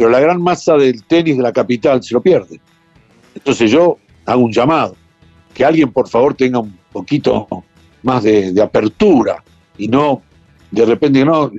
pero 0.00 0.08
la 0.08 0.20
gran 0.20 0.40
masa 0.40 0.78
del 0.78 1.04
tenis 1.04 1.36
de 1.36 1.42
la 1.42 1.52
capital 1.52 2.02
se 2.02 2.14
lo 2.14 2.22
pierde. 2.22 2.58
Entonces 3.34 3.70
yo 3.70 3.98
hago 4.24 4.40
un 4.40 4.50
llamado, 4.50 4.96
que 5.52 5.62
alguien 5.62 5.92
por 5.92 6.08
favor 6.08 6.32
tenga 6.32 6.58
un 6.58 6.74
poquito 6.90 7.46
más 8.02 8.22
de, 8.22 8.58
apertura 8.62 9.44
y 9.80 9.88
no 9.88 10.22
de 10.70 10.84
repente 10.84 11.24
no 11.24 11.50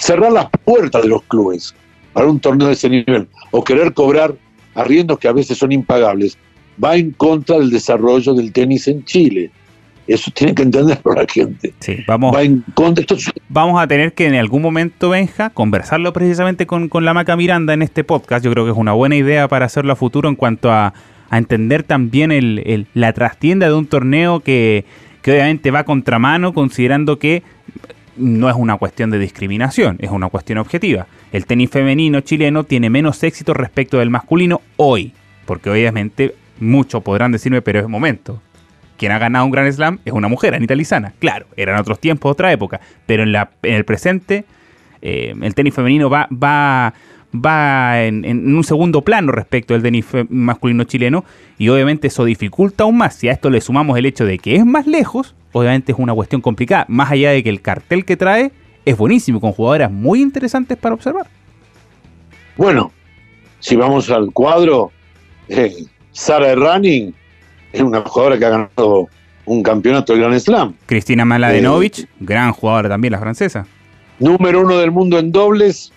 cerrar 0.00 0.32
las 0.32 0.46
puertas 0.64 1.02
de 1.02 1.08
los 1.08 1.22
clubes 1.24 1.74
para 2.12 2.28
un 2.28 2.38
torneo 2.38 2.68
de 2.68 2.74
ese 2.74 2.88
nivel 2.88 3.26
o 3.50 3.64
querer 3.64 3.92
cobrar 3.92 4.34
arriendos 4.74 5.18
que 5.18 5.28
a 5.28 5.32
veces 5.32 5.58
son 5.58 5.72
impagables 5.72 6.38
va 6.82 6.96
en 6.96 7.10
contra 7.12 7.58
del 7.58 7.70
desarrollo 7.70 8.34
del 8.34 8.52
tenis 8.52 8.86
en 8.86 9.04
Chile. 9.04 9.50
Eso 10.06 10.30
tiene 10.32 10.54
que 10.54 10.62
entenderlo 10.62 11.14
la 11.14 11.26
gente. 11.26 11.74
Sí, 11.80 11.96
vamos, 12.06 12.36
vamos 13.48 13.82
a 13.82 13.88
tener 13.88 14.12
que 14.12 14.26
en 14.26 14.34
algún 14.36 14.62
momento, 14.62 15.10
Benja, 15.10 15.50
conversarlo 15.50 16.12
precisamente 16.12 16.66
con, 16.66 16.88
la 17.00 17.12
Maca 17.12 17.34
Miranda 17.36 17.74
en 17.74 17.82
este 17.82 18.04
podcast. 18.04 18.44
Yo 18.44 18.52
creo 18.52 18.64
que 18.64 18.70
es 18.70 18.76
una 18.76 18.92
buena 18.92 19.16
idea 19.16 19.48
para 19.48 19.66
hacerlo 19.66 19.94
a 19.94 19.96
futuro 19.96 20.28
en 20.28 20.36
cuanto 20.36 20.70
a, 20.70 20.92
entender 21.32 21.82
también 21.82 22.30
el, 22.30 22.86
la 22.94 23.12
trastienda 23.12 23.66
de 23.66 23.74
un 23.74 23.86
torneo 23.86 24.40
que, 24.40 24.84
que 25.26 25.32
obviamente 25.32 25.72
va 25.72 25.82
contramano, 25.82 26.54
considerando 26.54 27.18
que 27.18 27.42
no 28.16 28.48
es 28.48 28.54
una 28.54 28.76
cuestión 28.76 29.10
de 29.10 29.18
discriminación, 29.18 29.96
es 29.98 30.12
una 30.12 30.28
cuestión 30.28 30.58
objetiva. 30.58 31.08
El 31.32 31.46
tenis 31.46 31.68
femenino 31.68 32.20
chileno 32.20 32.62
tiene 32.62 32.90
menos 32.90 33.20
éxito 33.24 33.52
respecto 33.52 33.98
del 33.98 34.08
masculino 34.08 34.60
hoy, 34.76 35.12
porque 35.44 35.68
obviamente 35.68 36.36
muchos 36.60 37.02
podrán 37.02 37.32
decirme, 37.32 37.60
pero 37.60 37.80
es 37.80 37.88
momento 37.88 38.40
quien 38.96 39.10
ha 39.10 39.18
ganado 39.18 39.44
un 39.44 39.50
Grand 39.50 39.72
Slam 39.72 39.98
es 40.04 40.12
una 40.12 40.28
mujer, 40.28 40.54
Anita 40.54 40.76
Lizana. 40.76 41.12
Claro, 41.18 41.46
eran 41.56 41.80
otros 41.80 41.98
tiempos, 41.98 42.30
otra 42.30 42.52
época, 42.52 42.80
pero 43.06 43.24
en, 43.24 43.32
la, 43.32 43.50
en 43.64 43.74
el 43.74 43.84
presente 43.84 44.44
eh, 45.02 45.34
el 45.42 45.54
tenis 45.56 45.74
femenino 45.74 46.08
va, 46.08 46.28
va, 46.32 46.94
va 47.34 48.02
en, 48.02 48.24
un 48.54 48.64
segundo 48.64 49.02
plano 49.02 49.32
respecto 49.32 49.74
al 49.74 49.82
tenis 49.82 50.06
masculino 50.28 50.84
chileno 50.84 51.24
y 51.58 51.68
obviamente 51.68 52.08
eso 52.08 52.24
dificulta 52.24 52.84
aún 52.84 52.98
más. 52.98 53.16
Si 53.16 53.28
a 53.28 53.32
esto 53.32 53.50
le 53.50 53.60
sumamos 53.60 53.98
el 53.98 54.06
hecho 54.06 54.24
de 54.24 54.38
que 54.38 54.56
es 54.56 54.64
más 54.64 54.86
lejos, 54.86 55.34
obviamente 55.52 55.92
es 55.92 55.98
una 55.98 56.14
cuestión 56.14 56.40
complicada, 56.40 56.84
más 56.88 57.10
allá 57.10 57.30
de 57.30 57.42
que 57.42 57.50
el 57.50 57.60
cartel 57.60 58.04
que 58.04 58.16
trae 58.16 58.52
es 58.84 58.96
buenísimo, 58.96 59.40
con 59.40 59.52
jugadoras 59.52 59.90
muy 59.90 60.22
interesantes 60.22 60.78
para 60.78 60.94
observar. 60.94 61.26
Bueno, 62.56 62.92
si 63.58 63.76
vamos 63.76 64.10
al 64.10 64.32
cuadro, 64.32 64.92
eh, 65.48 65.86
Sara 66.12 66.54
Running 66.54 67.14
es 67.72 67.80
una 67.80 68.00
jugadora 68.02 68.38
que 68.38 68.44
ha 68.44 68.50
ganado 68.50 69.08
un 69.44 69.62
campeonato 69.62 70.12
de 70.12 70.20
Grand 70.20 70.38
Slam. 70.38 70.74
Cristina 70.86 71.24
Mladenovic, 71.24 71.98
eh, 71.98 72.08
gran 72.20 72.52
jugadora 72.52 72.88
también 72.88 73.12
la 73.12 73.18
francesa. 73.18 73.66
Número 74.18 74.62
uno 74.62 74.78
del 74.78 74.90
mundo 74.90 75.18
en 75.18 75.32
dobles, 75.32 75.92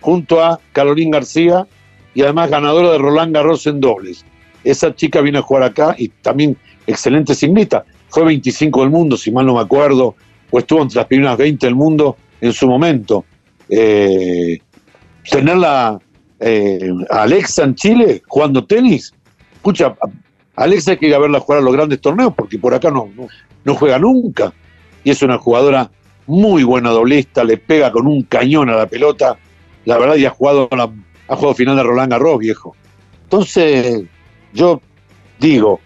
junto 0.00 0.42
a 0.42 0.60
Carolín 0.72 1.10
García, 1.10 1.66
y 2.14 2.22
además 2.22 2.50
ganadora 2.50 2.90
de 2.92 2.98
Roland 2.98 3.34
Garros 3.34 3.66
en 3.66 3.80
dobles. 3.80 4.24
Esa 4.64 4.94
chica 4.94 5.20
viene 5.20 5.38
a 5.38 5.42
jugar 5.42 5.62
acá 5.62 5.94
y 5.96 6.08
también 6.08 6.56
excelente 6.86 7.34
singlista. 7.34 7.84
Fue 8.08 8.24
25 8.24 8.80
del 8.80 8.90
mundo, 8.90 9.16
si 9.16 9.30
mal 9.30 9.46
no 9.46 9.54
me 9.54 9.60
acuerdo, 9.60 10.16
o 10.50 10.58
estuvo 10.58 10.82
entre 10.82 10.96
las 10.96 11.06
primeras 11.06 11.38
20 11.38 11.66
del 11.66 11.74
mundo 11.74 12.16
en 12.40 12.52
su 12.52 12.66
momento. 12.66 13.24
Eh, 13.68 14.58
tenerla 15.30 15.98
eh, 16.40 16.90
a 17.10 17.22
Alexa 17.22 17.64
en 17.64 17.74
Chile 17.74 18.22
jugando 18.26 18.64
tenis, 18.64 19.14
escucha, 19.54 19.94
Alexa 20.56 20.92
hay 20.92 20.96
que 20.98 21.14
a 21.14 21.18
verla 21.18 21.40
jugar 21.40 21.60
a 21.60 21.64
los 21.64 21.72
grandes 21.72 22.00
torneos 22.00 22.34
porque 22.34 22.58
por 22.58 22.74
acá 22.74 22.90
no, 22.90 23.08
no, 23.64 23.74
juega 23.74 23.98
nunca. 23.98 24.52
Y 25.04 25.10
es 25.10 25.22
una 25.22 25.38
jugadora 25.38 25.90
muy 26.26 26.64
buena 26.64 26.90
doblista, 26.90 27.44
le 27.44 27.56
pega 27.56 27.90
con 27.90 28.06
un 28.06 28.22
cañón 28.24 28.68
a 28.68 28.76
la 28.76 28.86
pelota. 28.86 29.38
La 29.84 29.98
verdad, 29.98 30.16
ya 30.16 30.28
ha 30.28 30.32
jugado, 30.32 30.68
la, 30.76 30.90
ha 31.28 31.36
jugado 31.36 31.54
final 31.54 31.76
de 31.76 31.82
Roland 31.82 32.10
Garros, 32.10 32.38
viejo. 32.38 32.76
Entonces, 33.24 34.04
yo 34.52 34.80
digo, 35.38 35.80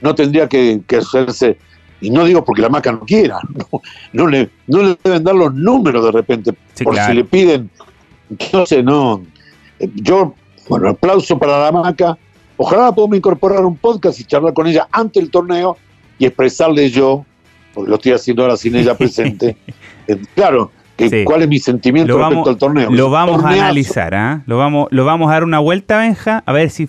no 0.00 0.14
tendría 0.14 0.48
que, 0.48 0.82
hacerse, 0.98 1.58
y 2.00 2.10
no 2.10 2.24
digo 2.24 2.44
porque 2.44 2.62
la 2.62 2.68
maca 2.68 2.92
no 2.92 3.00
quiera, 3.00 3.38
no, 4.12 4.26
le, 4.26 4.50
no 4.66 4.82
le 4.82 4.98
deben 5.02 5.24
dar 5.24 5.34
los 5.34 5.54
números 5.54 6.04
de 6.04 6.12
repente, 6.12 6.52
por 6.82 6.96
si 6.96 7.12
le 7.12 7.24
piden. 7.24 7.70
Entonces, 8.30 8.82
no. 8.82 9.22
Yo, 9.94 10.34
bueno, 10.68 10.90
aplauso 10.90 11.38
para 11.38 11.58
la 11.64 11.72
maca, 11.72 12.18
Ojalá 12.56 12.92
podamos 12.92 13.18
incorporar 13.18 13.64
un 13.64 13.76
podcast 13.76 14.18
y 14.18 14.24
charlar 14.24 14.54
con 14.54 14.66
ella 14.66 14.88
ante 14.90 15.20
el 15.20 15.30
torneo 15.30 15.76
y 16.18 16.24
expresarle 16.24 16.90
yo, 16.90 17.26
porque 17.74 17.90
lo 17.90 17.96
estoy 17.96 18.12
haciendo 18.12 18.42
ahora 18.42 18.56
sin 18.56 18.76
ella 18.76 18.96
presente, 18.96 19.56
eh, 20.08 20.20
claro, 20.34 20.70
que 20.96 21.24
cuál 21.24 21.42
es 21.42 21.48
mi 21.48 21.58
sentimiento 21.58 22.18
respecto 22.18 22.50
al 22.50 22.56
torneo. 22.56 22.90
Lo 22.90 23.10
vamos 23.10 23.44
a 23.44 23.50
analizar, 23.50 24.14
¿ah? 24.14 24.42
lo, 24.46 24.58
vamos, 24.58 24.88
lo 24.90 25.04
vamos 25.04 25.28
a 25.30 25.34
dar 25.34 25.44
una 25.44 25.58
vuelta, 25.58 25.98
Benja, 25.98 26.42
a 26.46 26.52
ver 26.52 26.70
si 26.70 26.88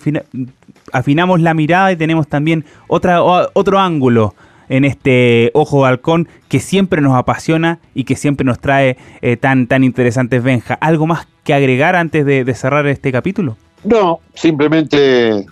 afinamos 0.92 1.40
la 1.40 1.54
mirada 1.54 1.92
y 1.92 1.96
tenemos 1.96 2.26
también 2.28 2.64
otra, 2.86 3.22
otro 3.22 3.78
ángulo 3.78 4.34
en 4.68 4.84
este 4.84 5.50
Ojo 5.54 5.82
de 5.82 5.88
Halcón 5.88 6.28
que 6.48 6.60
siempre 6.60 7.00
nos 7.00 7.14
apasiona 7.14 7.78
y 7.94 8.04
que 8.04 8.16
siempre 8.16 8.44
nos 8.44 8.58
trae 8.58 8.96
eh, 9.22 9.36
tan, 9.36 9.66
tan 9.66 9.84
interesantes 9.84 10.42
Benja. 10.42 10.74
¿Algo 10.74 11.06
más 11.06 11.26
que 11.44 11.54
agregar 11.54 11.96
antes 11.96 12.24
de, 12.24 12.54
cerrar 12.54 12.86
este 12.86 13.12
capítulo? 13.12 13.56
No, 13.84 14.20
simplemente 14.34 15.46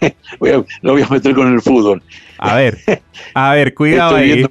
lo 0.82 0.92
voy 0.92 1.02
a 1.02 1.08
meter 1.08 1.34
con 1.34 1.52
el 1.52 1.60
fútbol. 1.60 2.02
A 2.38 2.56
ver, 2.56 2.78
a 3.34 3.52
ver, 3.52 3.74
cuidado 3.74 4.16
ahí. 4.16 4.46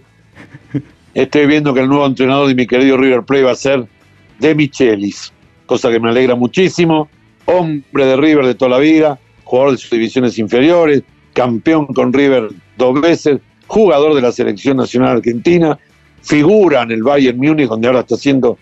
Estoy 1.13 1.47
viendo 1.47 1.73
que 1.73 1.81
el 1.81 1.87
nuevo 1.87 2.05
entrenador 2.05 2.47
de 2.47 2.55
mi 2.55 2.67
querido 2.67 2.97
River 2.97 3.23
Plate 3.23 3.43
va 3.43 3.51
a 3.51 3.55
ser 3.55 3.85
De 4.39 4.55
Michelis, 4.55 5.33
cosa 5.65 5.89
que 5.89 5.99
me 5.99 6.09
alegra 6.09 6.35
muchísimo. 6.35 7.09
Hombre 7.45 8.05
de 8.05 8.15
River 8.15 8.45
de 8.45 8.55
toda 8.55 8.71
la 8.71 8.79
vida, 8.79 9.19
jugador 9.43 9.71
de 9.71 9.77
sus 9.77 9.89
divisiones 9.89 10.37
inferiores, 10.37 11.03
campeón 11.33 11.87
con 11.87 12.13
River 12.13 12.49
dos 12.77 13.01
veces, 13.01 13.39
jugador 13.67 14.13
de 14.13 14.21
la 14.21 14.31
selección 14.31 14.77
nacional 14.77 15.17
argentina, 15.17 15.77
figura 16.21 16.83
en 16.83 16.91
el 16.91 17.03
Bayern 17.03 17.37
Múnich, 17.37 17.67
donde 17.67 17.87
ahora 17.87 18.01
está 18.01 18.17
siendo 18.17 18.57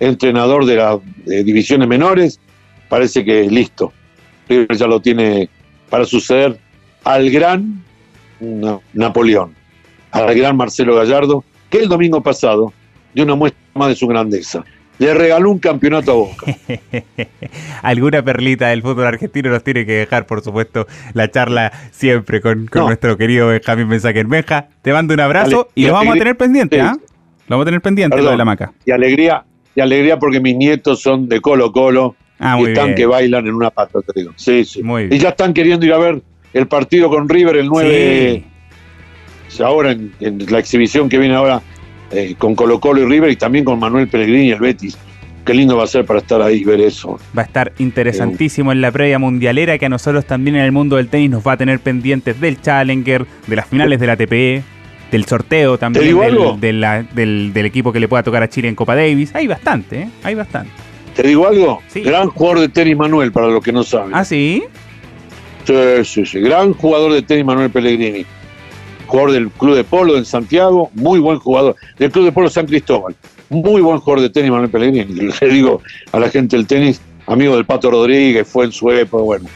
entrenador 0.00 0.66
de 0.66 0.76
las 0.76 0.98
divisiones 1.24 1.86
menores. 1.86 2.40
Parece 2.88 3.24
que 3.24 3.48
listo. 3.48 3.92
River 4.48 4.76
ya 4.76 4.86
lo 4.86 5.00
tiene 5.00 5.48
para 5.88 6.04
suceder 6.04 6.58
al 7.04 7.30
gran 7.30 7.82
Napoleón, 8.92 9.54
al 10.10 10.34
gran 10.34 10.56
Marcelo 10.56 10.96
Gallardo, 10.96 11.44
que 11.72 11.78
el 11.78 11.88
domingo 11.88 12.22
pasado 12.22 12.72
dio 13.14 13.24
una 13.24 13.34
muestra 13.34 13.60
más 13.74 13.88
de 13.88 13.96
su 13.96 14.06
grandeza 14.06 14.62
le 14.98 15.14
regaló 15.14 15.50
un 15.50 15.58
campeonato 15.58 16.12
a 16.12 16.14
Boca. 16.14 16.46
Alguna 17.82 18.22
perlita 18.22 18.68
del 18.68 18.82
fútbol 18.82 19.06
argentino 19.06 19.50
nos 19.50 19.64
tiene 19.64 19.84
que 19.84 19.92
dejar, 19.92 20.26
por 20.26 20.42
supuesto, 20.42 20.86
la 21.14 21.30
charla 21.30 21.72
siempre 21.90 22.40
con, 22.40 22.68
nuestro 22.72 23.16
querido 23.16 23.48
Benjamín 23.48 23.88
Mensaje 23.88 24.22
Benja. 24.22 24.68
Te 24.82 24.92
mando 24.92 25.14
un 25.14 25.20
abrazo 25.20 25.70
y 25.74 25.86
lo 25.86 25.94
vamos 25.94 26.14
a 26.14 26.18
tener 26.18 26.36
pendiente, 26.36 26.80
¿ah? 26.80 26.94
Lo 27.48 27.56
vamos 27.56 27.64
a 27.64 27.66
tener 27.66 27.80
pendiente 27.80 28.16
lo 28.22 28.30
de 28.30 28.36
la 28.36 28.44
maca. 28.44 28.72
Y 28.84 28.92
alegría, 28.92 29.44
y 29.74 29.80
alegría 29.80 30.18
porque 30.18 30.40
mis 30.40 30.54
nietos 30.54 31.00
son 31.00 31.28
de 31.28 31.40
Colo 31.40 31.72
Colo 31.72 32.14
ah, 32.38 32.56
y 32.60 32.66
están 32.66 32.94
que 32.94 33.06
bailan 33.06 33.46
en 33.46 33.54
una 33.54 33.70
pata, 33.70 33.98
te 34.02 34.20
digo. 34.20 34.32
Sí, 34.36 34.64
sí. 34.64 34.82
y 35.10 35.18
ya 35.18 35.30
están 35.30 35.52
queriendo 35.52 35.84
ir 35.84 35.94
a 35.94 35.98
ver 35.98 36.22
el 36.52 36.68
partido 36.68 37.08
con 37.08 37.28
River 37.28 37.56
el 37.56 37.66
9 37.66 38.44
ahora 39.60 39.92
en, 39.92 40.12
la 40.48 40.58
exhibición 40.58 41.08
que 41.08 41.18
viene 41.18 41.34
ahora 41.34 41.62
eh, 42.10 42.34
con 42.38 42.54
Colo 42.54 42.80
Colo 42.80 43.02
y 43.02 43.04
River 43.06 43.30
y 43.30 43.36
también 43.36 43.64
con 43.64 43.78
Manuel 43.78 44.08
Pellegrini 44.08 44.48
y 44.48 44.50
el 44.52 44.60
Betis. 44.60 44.98
Qué 45.44 45.54
lindo 45.54 45.76
va 45.76 45.84
a 45.84 45.86
ser 45.88 46.04
para 46.04 46.20
estar 46.20 46.40
ahí 46.40 46.58
y 46.58 46.64
ver 46.64 46.80
eso. 46.80 47.18
Va 47.36 47.42
a 47.42 47.44
estar 47.44 47.72
interesantísimo 47.78 48.70
en 48.70 48.80
la 48.80 48.92
previa 48.92 49.18
mundialera 49.18 49.76
que 49.76 49.86
a 49.86 49.88
nosotros 49.88 50.24
también 50.24 50.54
en 50.56 50.62
el 50.62 50.70
mundo 50.70 50.96
del 50.96 51.08
tenis 51.08 51.30
nos 51.30 51.44
va 51.44 51.52
a 51.52 51.56
tener 51.56 51.80
pendientes 51.80 52.40
del 52.40 52.60
Challenger, 52.60 53.26
de 53.46 53.56
las 53.56 53.66
finales 53.66 53.98
de 53.98 54.06
la 54.06 54.16
TPE, 54.16 54.62
del 55.10 55.24
sorteo 55.24 55.78
también 55.78 56.16
del, 56.60 57.52
del, 57.52 57.66
equipo 57.66 57.92
que 57.92 57.98
le 57.98 58.06
pueda 58.06 58.22
tocar 58.22 58.42
a 58.44 58.48
Chile 58.48 58.68
en 58.68 58.76
Copa 58.76 58.94
Davis. 58.94 59.34
Hay 59.34 59.48
bastante, 59.48 60.02
¿eh? 60.02 60.08
Hay 60.22 60.36
bastante. 60.36 60.70
¿Te 61.14 61.22
digo 61.24 61.46
algo? 61.46 61.82
Gran 61.94 62.28
jugador 62.28 62.60
de 62.60 62.68
tenis 62.68 62.96
Manuel, 62.96 63.32
para 63.32 63.48
los 63.48 63.62
que 63.62 63.72
no 63.72 63.82
saben. 63.82 64.14
¿Ah, 64.14 64.24
sí? 64.24 64.62
Sí, 65.64 65.74
sí, 66.04 66.24
sí. 66.24 66.40
Gran 66.40 66.72
jugador 66.72 67.12
de 67.12 67.22
tenis 67.22 67.44
Manuel 67.44 67.70
Pellegrini 67.70 68.24
jugador 69.06 69.32
del 69.32 69.50
Club 69.50 69.76
de 69.76 69.84
Polo 69.84 70.16
en 70.16 70.24
Santiago, 70.24 70.90
muy 70.94 71.18
buen 71.20 71.38
jugador, 71.38 71.76
del 71.98 72.10
Club 72.10 72.26
de 72.26 72.32
Polo 72.32 72.48
San 72.48 72.66
Cristóbal, 72.66 73.14
muy 73.48 73.80
buen 73.80 73.98
jugador 73.98 74.22
de 74.22 74.30
tenis 74.30 74.50
Manuel 74.50 74.70
Pellegrini, 74.70 75.30
le 75.40 75.48
digo 75.48 75.80
a 76.12 76.18
la 76.18 76.28
gente 76.28 76.56
del 76.56 76.66
tenis, 76.66 77.00
amigo 77.26 77.54
del 77.54 77.64
Pato 77.64 77.90
Rodríguez, 77.90 78.46
fue 78.48 78.64
en 78.66 78.72
su 78.72 78.90
época, 78.90 79.22
bueno, 79.22 79.48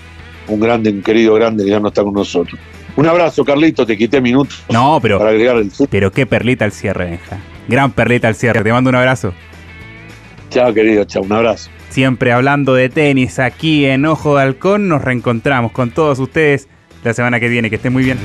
un 0.48 0.61
grande, 0.61 0.90
un 0.90 1.02
querido 1.02 1.35
grande 1.35 1.64
que 1.64 1.70
ya 1.70 1.80
no 1.80 1.88
está 1.88 2.02
con 2.02 2.12
nosotros. 2.12 2.59
Un 2.96 3.06
abrazo, 3.06 3.44
Carlito, 3.44 3.85
te 3.85 3.96
quité 3.96 4.20
minutos. 4.20 4.62
No, 4.70 4.98
pero. 5.02 5.18
Para 5.18 5.30
agregar 5.30 5.56
el 5.56 5.70
Pero 5.90 6.11
qué 6.11 6.24
perlita 6.24 6.64
al 6.64 6.72
cierre, 6.72 7.04
Benja. 7.04 7.38
Gran 7.68 7.92
perlita 7.92 8.28
al 8.28 8.35
cierre. 8.35 8.62
Te 8.62 8.72
mando 8.72 8.88
un 8.88 8.96
abrazo. 8.96 9.35
Chao, 10.50 10.72
querido, 10.72 11.04
chao, 11.04 11.22
un 11.22 11.32
abrazo. 11.32 11.70
Siempre 11.90 12.32
hablando 12.32 12.74
de 12.74 12.88
tenis 12.88 13.38
aquí 13.38 13.85
en 13.85 14.06
Ojo 14.06 14.37
de 14.37 14.42
Halcón, 14.42 14.88
nos 14.88 15.02
reencontramos 15.02 15.72
con 15.72 15.90
todos 15.90 16.18
ustedes 16.18 16.68
la 17.04 17.12
semana 17.12 17.38
que 17.38 17.48
viene. 17.48 17.68
Que 17.68 17.76
estén 17.76 17.92
muy 17.92 18.04
bien. 18.04 18.18